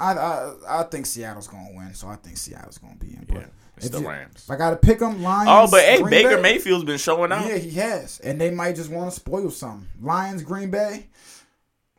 [0.00, 3.24] I I, I think Seattle's gonna win, so I think Seattle's gonna be in.
[3.28, 4.42] But Yeah, it's if the you- Rams.
[4.44, 5.48] if I gotta pick them, Lions.
[5.50, 6.42] Oh, but hey, Green Baker Bay.
[6.42, 7.46] Mayfield's been showing out.
[7.46, 9.86] Yeah, he has, and they might just want to spoil something.
[10.00, 11.08] Lions, Green Bay.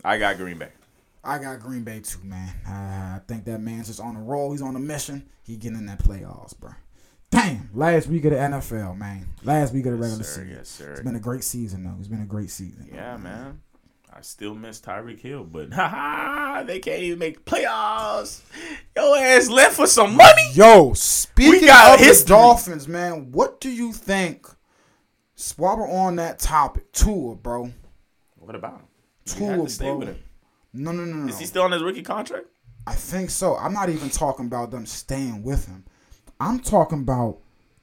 [0.03, 0.69] I got Green Bay.
[1.23, 2.53] I got Green Bay too, man.
[2.67, 4.51] I think that man's just on a roll.
[4.51, 5.27] He's on a mission.
[5.43, 6.71] He getting in that playoffs, bro.
[7.31, 9.27] Damn, last week of the NFL, man.
[9.43, 10.41] Last week of the regular sir.
[10.41, 10.55] season.
[10.57, 10.91] Yes, sir.
[10.91, 11.95] It's been a great season, though.
[11.99, 12.89] It's been a great season.
[12.93, 13.61] Yeah, man.
[14.17, 18.41] I still miss Tyreek Hill, but haha, they can't even make playoffs.
[18.95, 20.51] Your ass left for some money.
[20.53, 22.29] Yo, speaking of the history.
[22.29, 24.47] Dolphins, man, what do you think?
[25.35, 27.73] Swab on that topic, Tua, bro.
[28.37, 28.87] What about him?
[29.25, 29.97] Tua, have to stay bro.
[29.97, 30.23] with him.
[30.73, 31.27] No, no, no, no.
[31.27, 32.45] Is he still on his rookie contract?
[32.87, 33.57] I think so.
[33.57, 35.83] I'm not even talking about them staying with him.
[36.39, 37.37] I'm talking about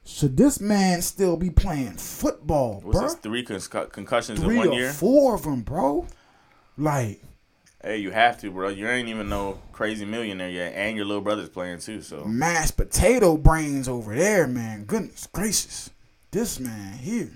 [0.05, 3.03] should this man still be playing football, What's bro?
[3.07, 4.91] his three con- concussions Three in one year?
[4.91, 6.07] four of them, bro.
[6.77, 7.21] Like,
[7.81, 8.69] Hey, you have to, bro.
[8.69, 12.01] You ain't even no crazy millionaire yet, and your little brother's playing too.
[12.01, 14.85] So mashed potato brains over there, man.
[14.85, 15.89] Goodness gracious.
[16.31, 17.29] This man here.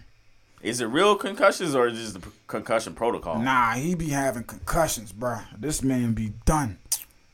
[0.61, 3.39] is it real concussions or is just the concussion protocol?
[3.39, 5.39] Nah, he be having concussions, bro.
[5.57, 6.79] This man be done.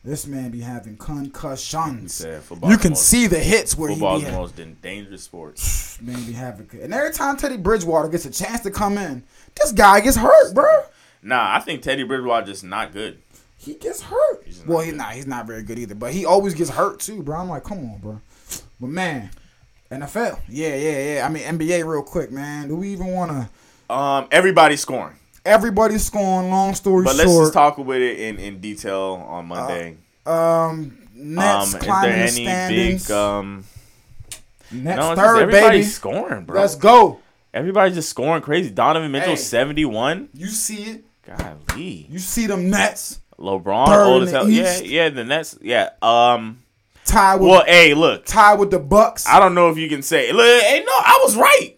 [0.04, 2.26] This man be having concussions.
[2.68, 5.62] You can most, see the hits where he football's the most dangerous sport.
[6.02, 6.68] man be having.
[6.82, 9.24] And every time Teddy Bridgewater gets a chance to come in,
[9.56, 10.84] this guy gets hurt, bro.
[11.22, 13.20] Nah, I think Teddy Bridgewater just not good.
[13.58, 14.44] He gets hurt.
[14.46, 15.14] He's well, he's not.
[15.14, 15.96] He's not very good either.
[15.96, 17.38] But he always gets hurt too, bro.
[17.38, 18.22] I'm like, come on, bro.
[18.82, 19.30] But man,
[19.90, 20.42] NFL.
[20.50, 21.26] Yeah, yeah, yeah.
[21.26, 22.68] I mean, NBA real quick, man.
[22.68, 23.94] Do we even want to?
[23.94, 25.16] Um, everybody's scoring,
[25.46, 26.50] Everybody's scoring.
[26.50, 27.18] Long story short.
[27.18, 29.98] but let's just talk with it in, in detail on Monday.
[30.26, 32.12] Um, Nets Um, is climbing
[32.46, 33.12] there any big?
[33.12, 33.66] Um,
[34.72, 35.84] Nets no, third, everybody's baby.
[35.84, 36.60] scoring, bro.
[36.62, 37.20] Let's go.
[37.54, 38.70] Everybody's just scoring crazy.
[38.72, 39.36] Donovan Mitchell, Hey.
[39.36, 40.30] seventy-one.
[40.34, 41.04] You see it.
[41.26, 44.50] Golly, You see them Nets LeBron, old as the hell.
[44.50, 45.10] Yeah, yeah.
[45.10, 45.58] The Nets.
[45.62, 45.90] Yeah.
[46.02, 46.60] Um.
[47.06, 48.26] tied with Well, hey, look.
[48.26, 49.28] tied with the Bucks.
[49.28, 50.32] I don't know if you can say.
[50.32, 51.76] Look, hey, no, I was right.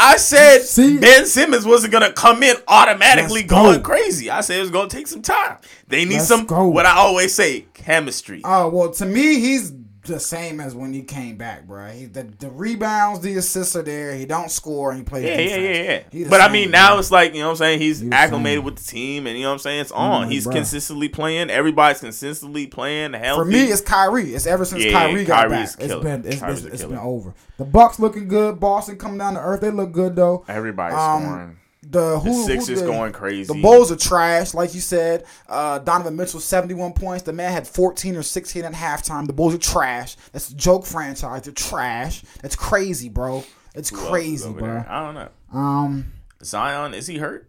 [0.00, 0.96] I said See?
[0.98, 3.62] Ben Simmons wasn't gonna come in automatically Let's go.
[3.64, 4.30] going crazy.
[4.30, 5.58] I said it was gonna take some time.
[5.88, 6.68] They need Let's some go.
[6.68, 8.40] what I always say, chemistry.
[8.44, 9.72] Oh well, to me, he's
[10.08, 11.88] the same as when he came back, bro.
[11.88, 14.14] He, the the rebounds, the assists are there.
[14.14, 16.04] He don't score and he plays yeah, yeah, defense.
[16.12, 16.26] yeah, yeah.
[16.28, 16.98] But I mean, now bro.
[16.98, 17.80] it's like you know what I'm saying.
[17.80, 18.64] He's He acclimated same.
[18.64, 19.80] with the team, and you know what I'm saying.
[19.82, 20.22] It's on.
[20.22, 20.52] like, He's bruh.
[20.52, 21.50] consistently playing.
[21.50, 23.12] Everybody's consistently playing.
[23.12, 23.40] Healthy.
[23.40, 24.34] For me, it's Kyrie.
[24.34, 25.84] It's ever since Yeah, Kyrie got Kyrie's back.
[25.84, 26.02] It's killer.
[26.02, 27.34] been it's, Kyrie's it's, it's been over.
[27.58, 28.58] The Bucks looking good.
[28.58, 29.60] Boston coming down to earth.
[29.60, 30.44] They look good though.
[30.48, 31.56] everybody's Um, scoring.
[31.82, 33.52] The who The who Sixers the- going crazy.
[33.52, 35.24] The Bulls are trash, like you said.
[35.48, 37.22] Uh, Donovan Mitchell, 71 points.
[37.22, 39.26] The man had 14 or 16 at halftime.
[39.26, 40.16] The Bulls are trash.
[40.32, 41.42] That's a joke franchise.
[41.42, 42.22] They're trash.
[42.42, 43.44] That's crazy, bro.
[43.74, 44.60] It's Who crazy, bro.
[44.66, 44.86] there?
[44.88, 45.28] I don't know.
[45.52, 46.12] Um,
[46.42, 47.48] Zion is he hurt?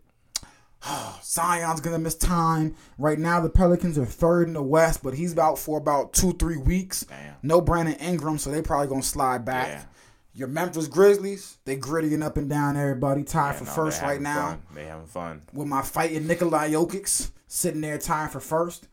[1.23, 2.75] Zion's gonna miss time.
[2.97, 6.33] Right now, the Pelicans are third in the West, but he's out for about two,
[6.33, 7.01] three weeks.
[7.01, 7.35] Damn.
[7.43, 9.87] No Brandon Ingram, so they probably gonna slide back.
[10.33, 10.39] Yeah.
[10.39, 14.49] Your Memphis Grizzlies, they grittying up and down everybody, tied for No, first right now.
[14.51, 14.61] fun.
[14.75, 15.41] They having fun.
[15.53, 18.87] With my fighting Nikolai Jokic sitting there tying for first.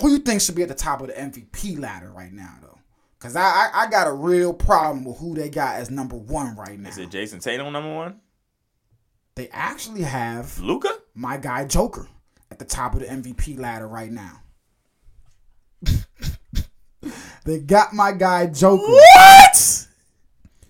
[0.00, 2.78] Who you think should be at the top of the MVP ladder right now, though?
[3.20, 6.56] Cause I, I I got a real problem with who they got as number one
[6.56, 6.90] right now.
[6.90, 8.20] Is it Jayson Tatum number one?
[9.34, 10.90] They actually have Luka?
[11.14, 12.06] my guy Joker
[12.50, 14.42] at the top of the MVP ladder right now.
[17.44, 18.82] they got my guy Joker.
[18.82, 19.86] What?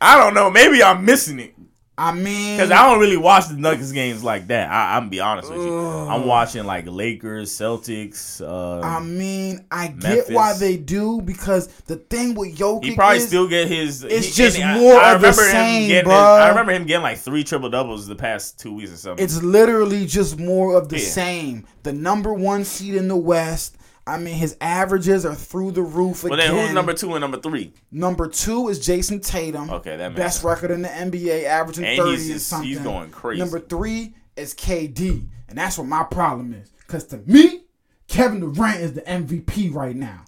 [0.00, 0.50] I don't know.
[0.50, 1.54] Maybe I'm missing it
[1.96, 4.68] I mean, because I don't really watch the Nuggets games like that.
[4.68, 5.78] I, I'm gonna be honest with you.
[5.78, 8.40] I'm watching like Lakers, Celtics.
[8.40, 10.30] Uh, I mean, I get Memphis.
[10.34, 14.02] why they do because the thing with Jokic he probably is still get his.
[14.02, 16.10] it's he- just and I- more I of the same, getting.
[16.10, 16.40] bruh.
[16.40, 19.24] I remember him getting like three triple doubles the past two weeks or something.
[19.24, 21.06] it's literally just more of the Yeah.
[21.06, 21.66] same.
[21.84, 23.76] The number one seed in the West.
[24.06, 26.54] I mean, his averages are through the roof but again.
[26.54, 27.72] then who's number two and number three?
[27.90, 29.70] Number two is Jayson Tatum.
[29.70, 30.44] Okay, that makes best sense.
[30.44, 32.68] record in the NBA, averaging And thirty he's or something.
[32.68, 33.40] he's going crazy.
[33.40, 36.70] Number three is KD, and that's what my problem is.
[36.86, 37.62] Cause to me,
[38.06, 40.24] Kevin Durant is the MVP right now.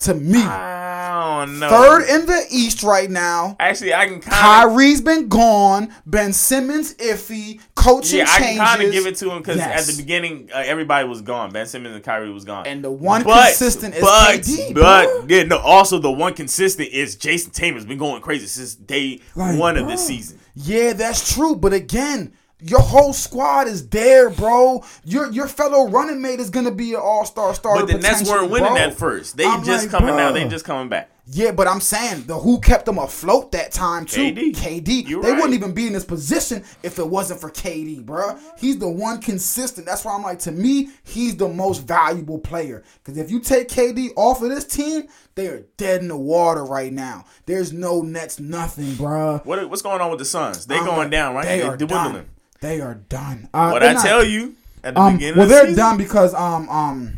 [0.00, 1.68] To me, I don't know.
[1.68, 3.54] third in the East right now.
[3.60, 4.72] Actually, I can kind of.
[4.74, 5.92] Kyrie's been gone.
[6.06, 7.60] Ben Simmons iffy.
[7.74, 8.60] Coaching Yeah, I can changes.
[8.62, 9.80] kind of give it to him because Yes.
[9.88, 11.50] at the beginning, uh, everybody was gone.
[11.52, 12.66] Ben Simmons and Kyrie was gone.
[12.66, 15.24] And the one But- consistent is but, KD, But bro.
[15.28, 15.58] yeah, no.
[15.58, 19.84] Also, the one consistent is Jayson Tatum's been going crazy since day Like, one of
[19.84, 19.92] bro.
[19.96, 20.38] this season.
[20.54, 21.56] Yeah, that's true.
[21.56, 22.32] But again,
[22.62, 24.84] your whole squad is there, bro.
[25.04, 27.86] Your your fellow running mate is gonna be an all star starter.
[27.86, 28.76] But the Nets weren't winning bro.
[28.76, 29.36] at first.
[29.36, 30.30] They I'm just like, coming now.
[30.30, 30.34] bruh.
[30.34, 31.10] They just coming back.
[31.32, 34.32] Yeah, but I'm saying the who kept them afloat that time too.
[34.32, 34.52] KD.
[34.52, 35.08] KD.
[35.08, 35.36] You're they right.
[35.36, 38.36] wouldn't even be in this position if it wasn't for KD, bro.
[38.58, 39.86] He's the one consistent.
[39.86, 42.82] That's why I'm like, to me, he's the most valuable player.
[43.04, 45.04] Because if you take KD off of this team,
[45.36, 47.26] they are dead in the water right now.
[47.46, 49.38] There's no Nets, nothing, bro.
[49.44, 50.66] What what's going on with the Suns?
[50.66, 51.44] They I'm going like, down, right?
[51.44, 52.12] They They are dwindling.
[52.14, 52.26] done.
[52.60, 53.48] They are done.
[53.54, 54.54] Uh, What I not- tell you
[54.84, 57.16] at the um, beginning well, of the they're season, done because um um.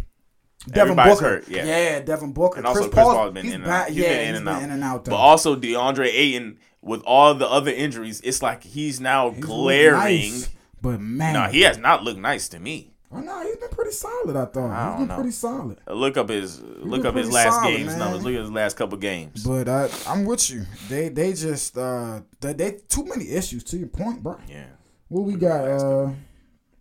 [0.68, 1.98] Devin Everybody's Booker, hurt, yeah.
[2.00, 2.58] Devin Booker.
[2.58, 3.92] and also Chris, Chris Paul's been he's in and out.
[3.92, 4.62] Yeah, been in and been out.
[4.62, 5.04] in and out.
[5.06, 9.98] But also DeAndre Ayton with all the other injuries, it's like he's now He's glaring.
[9.98, 12.92] nice, but man, No, he has not looked nice to me.
[13.10, 14.36] oh, no, he's been pretty solid.
[14.36, 15.14] I thought I he's been know.
[15.16, 15.78] pretty solid.
[15.88, 17.98] Look up his look up his last solid, games man.
[17.98, 18.22] numbers.
[18.22, 19.42] Look at his last couple games.
[19.44, 20.64] But I, I'm with you.
[20.88, 23.64] They they just uh they, they too many issues.
[23.64, 24.38] To your point, bro.
[24.48, 24.66] Yeah.
[25.12, 25.64] What we got?
[25.68, 26.10] Uh,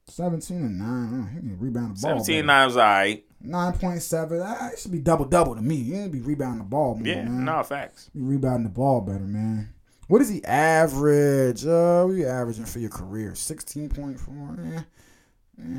[0.07, 1.21] seventeen and nine.
[1.21, 2.23] Uh, he can rebound the ball.
[2.23, 2.47] 17 better.
[2.47, 3.25] 9 was all right.
[3.43, 4.39] Nine point seven.
[4.41, 5.75] Ah, it should be double double to me.
[5.75, 7.43] You need be rebounding the ball more, Yeah, man.
[7.43, 8.09] no facts.
[8.13, 9.73] You rebounding the ball better, man.
[10.07, 11.65] What is he average?
[11.65, 13.33] Uh, what you averaging for your career?
[13.35, 14.85] Sixteen point four.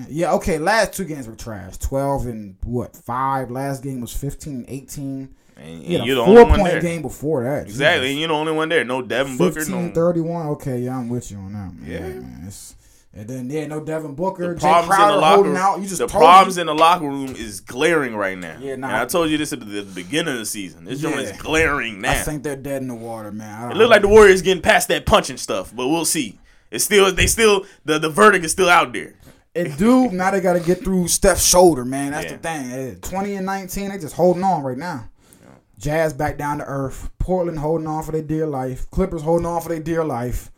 [0.09, 0.59] Yeah, okay.
[0.59, 1.77] Last two games were trash.
[1.79, 2.97] Twelve and what?
[2.97, 3.51] Five.
[3.51, 5.35] Last game was 15 18.
[5.63, 6.81] And, and you're the four only one point there.
[6.83, 7.67] game before that.
[7.67, 8.09] Exactly.
[8.09, 8.11] Jesus.
[8.13, 8.85] And you're the only one there.
[8.85, 9.61] No Devin Booker.
[9.61, 9.93] 15 No.
[9.95, 10.47] 31.
[10.49, 11.73] Okay, yeah, I'm with you on that.
[11.75, 11.91] Man.
[11.91, 12.01] Yeah.
[12.01, 12.45] man.
[12.47, 12.75] It's,
[13.15, 14.55] and then yeah, no Devin Booker.
[14.55, 15.61] The Jae problems in the Crowder locker holding room.
[15.61, 15.81] out.
[15.81, 16.61] You just the problems me.
[16.63, 18.57] in the locker room is glaring right now.
[18.59, 18.89] Yeah, nah.
[18.89, 20.85] And I told you this at the, beginning of the season.
[20.87, 22.13] This joint is glaring now.
[22.13, 23.71] I think they're dead in the water, man.
[23.71, 26.39] It looked like the Warriors getting past that punching stuff, but we'll see.
[26.71, 29.15] It's still they still the, the verdict is still out there.
[29.55, 32.13] It do now they got to get through Steph's shoulder, man.
[32.13, 32.37] That's Yeah.
[32.37, 32.73] the thing.
[32.73, 35.11] Eh, Twenty and nineteen, they just holding on right now.
[35.83, 37.11] Jazz back down to earth.
[37.19, 38.89] Portland holding on for their dear life.
[38.91, 40.51] Clippers holding on for their dear life.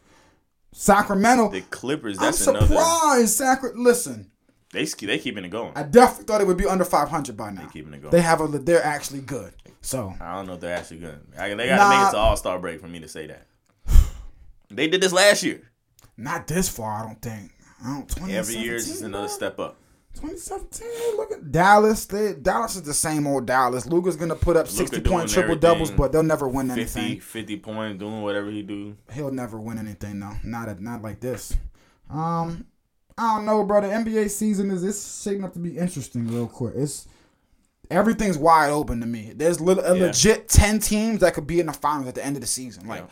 [0.72, 1.50] Sacramento.
[1.50, 2.66] The Clippers, I'm that's another.
[2.66, 3.30] surprised.
[3.36, 4.30] Sacra- Listen,
[4.72, 5.72] They they keeping it going.
[5.76, 7.62] I definitely thought it would be under 500 by now.
[7.62, 8.10] They keeping it going.
[8.12, 8.46] They have a.
[8.48, 9.54] They're actually good.
[9.80, 11.20] So I don't know if they're actually good.
[11.38, 11.98] I, they got to Nah.
[12.00, 13.46] make it to All Star break for me to say that.
[14.70, 15.62] They did this last year.
[16.16, 17.52] not this far, I don't think.
[17.84, 18.30] I don't.
[18.30, 19.76] Every year is just 2017, another step up.
[20.14, 20.88] 2017.
[21.16, 22.04] Look at Dallas.
[22.06, 23.86] They, Dallas is the same old Dallas.
[23.86, 27.20] Luka's gonna put up 60 doing point triple doubles, but they'll never win 50, anything.
[27.20, 28.96] 50 points, doing whatever he do.
[29.12, 30.34] He'll never win anything though.
[30.44, 31.56] Not a, not like this.
[32.10, 32.66] Um,
[33.16, 33.80] I don't know, bro.
[33.80, 36.26] The NBA season is it's shaping up to be interesting.
[36.28, 37.06] Real quick, it's
[37.90, 39.32] everything's wide open to me.
[39.34, 39.90] There's a Yeah.
[40.06, 42.86] legit ten teams that could be in the finals at the end of the season.
[42.86, 43.06] Like Yeah.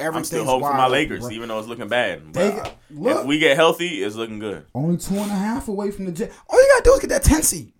[0.00, 1.30] Everything's I'm still hoping for my Lakers, bro.
[1.30, 2.32] even though it's looking bad.
[2.32, 3.20] But They- look.
[3.20, 4.64] if we get healthy, it's looking good.
[4.74, 6.32] Only two and a half away from the jet.
[6.48, 7.72] All you gotta do is get that ten seed.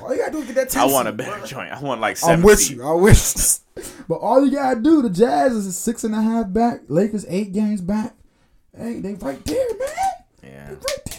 [0.00, 0.82] All you gotta do is get that ten.
[0.82, 1.46] I want a seed, better bro.
[1.46, 1.70] joint.
[1.72, 2.36] I want like seven.
[2.36, 2.78] I'm with seed.
[2.78, 2.82] you.
[2.86, 3.34] I wish.
[4.08, 6.80] but all you gotta do, the Jazz is six and a half back.
[6.88, 8.14] Lakers eight games back.
[8.76, 9.88] Hey, they right there, man.
[10.42, 11.11] Yeah, They right there.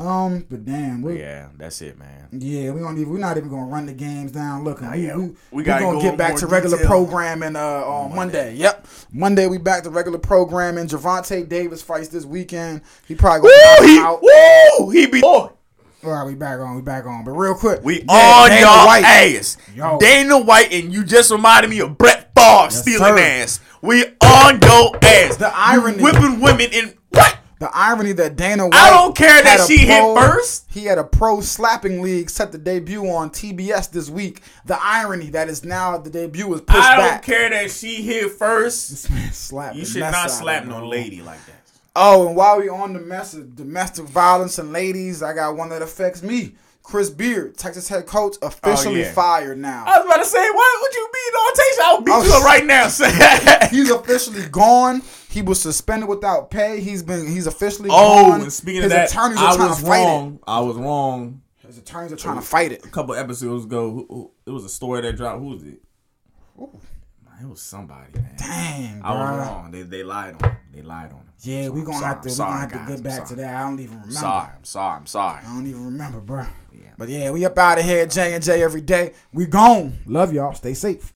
[0.00, 1.48] Um, but damn, we, yeah.
[1.58, 2.28] that's it, man.
[2.32, 3.12] Yeah, we don't even.
[3.12, 4.64] We're not even gonna run the games down.
[4.64, 5.14] Look, we, yeah.
[5.16, 6.90] we, We we gotta gonna go get back to regular detail.
[6.90, 8.54] programming uh, on Monday.
[8.54, 10.86] Yep, Monday we back to regular programming.
[10.86, 12.80] Gervonta Davis fights this weekend.
[13.06, 14.78] He probably Woo, gonna knock he, out.
[14.80, 15.20] woo, he be.
[15.20, 15.50] Boy.
[16.02, 16.76] All right, we back on.
[16.76, 17.22] We back on.
[17.24, 19.04] But real quick, We yeah, on Dana y'all White.
[19.04, 19.58] ass.
[19.74, 19.98] Yo.
[19.98, 23.18] Dana White, and you just reminded me of Brett Favre stealing sir.
[23.18, 23.60] ass.
[23.82, 25.36] We on your ass.
[25.36, 26.02] The irony.
[26.02, 27.36] whipping women in what?
[27.60, 28.74] The irony that Dana White.
[28.74, 30.66] I don't care that she hit first.
[30.70, 34.40] He had a pro slapping league set to debut on TBS this week.
[34.64, 37.22] The irony that is now the debut is pushed I don't back.
[37.22, 38.88] care that she hit first.
[38.90, 41.56] This man slapped You should not slap no lady like that.
[41.94, 45.68] Oh, and while we on the mess of domestic violence and ladies, I got one
[45.68, 46.54] that affects me.
[46.82, 49.12] Chris Beard, Texas head coach, oh, officially Oh, yeah.
[49.12, 49.84] fired now.
[49.86, 51.78] I was about to say, what would you beat on Tasha?
[51.78, 53.68] Oh, I'll beat Oh, you up right now.
[53.70, 55.02] He's officially gone.
[55.30, 56.80] He was suspended without pay.
[56.80, 58.40] He's been he's officially Oh, gone.
[58.42, 60.40] and speaking His of that, attorneys are I trying was to fight wrong.
[60.46, 61.42] I was wrong.
[61.66, 62.84] His attorneys are trying to fight it.
[62.84, 65.38] A couple episodes ago, who, who, it was a story that dropped.
[65.38, 65.80] Who was it?
[67.42, 68.34] It was somebody, man.
[68.36, 69.46] Dang, I was bruh.
[69.46, 69.70] wrong.
[69.70, 70.56] They they lied on him.
[70.72, 71.32] They lied on him.
[71.42, 73.34] Yeah, we gonna sorry, have to we sorry, gonna have to guys, get back to
[73.36, 73.54] that.
[73.54, 74.12] I don't even remember.
[74.12, 75.40] sorry, I'm sorry, I'm sorry.
[75.42, 76.44] I don't even remember, bro.
[76.72, 76.80] Yeah.
[76.98, 79.14] But yeah, we up out of here, J and J every day.
[79.32, 80.00] We gone.
[80.04, 80.52] Love y'all.
[80.52, 81.14] Stay safe.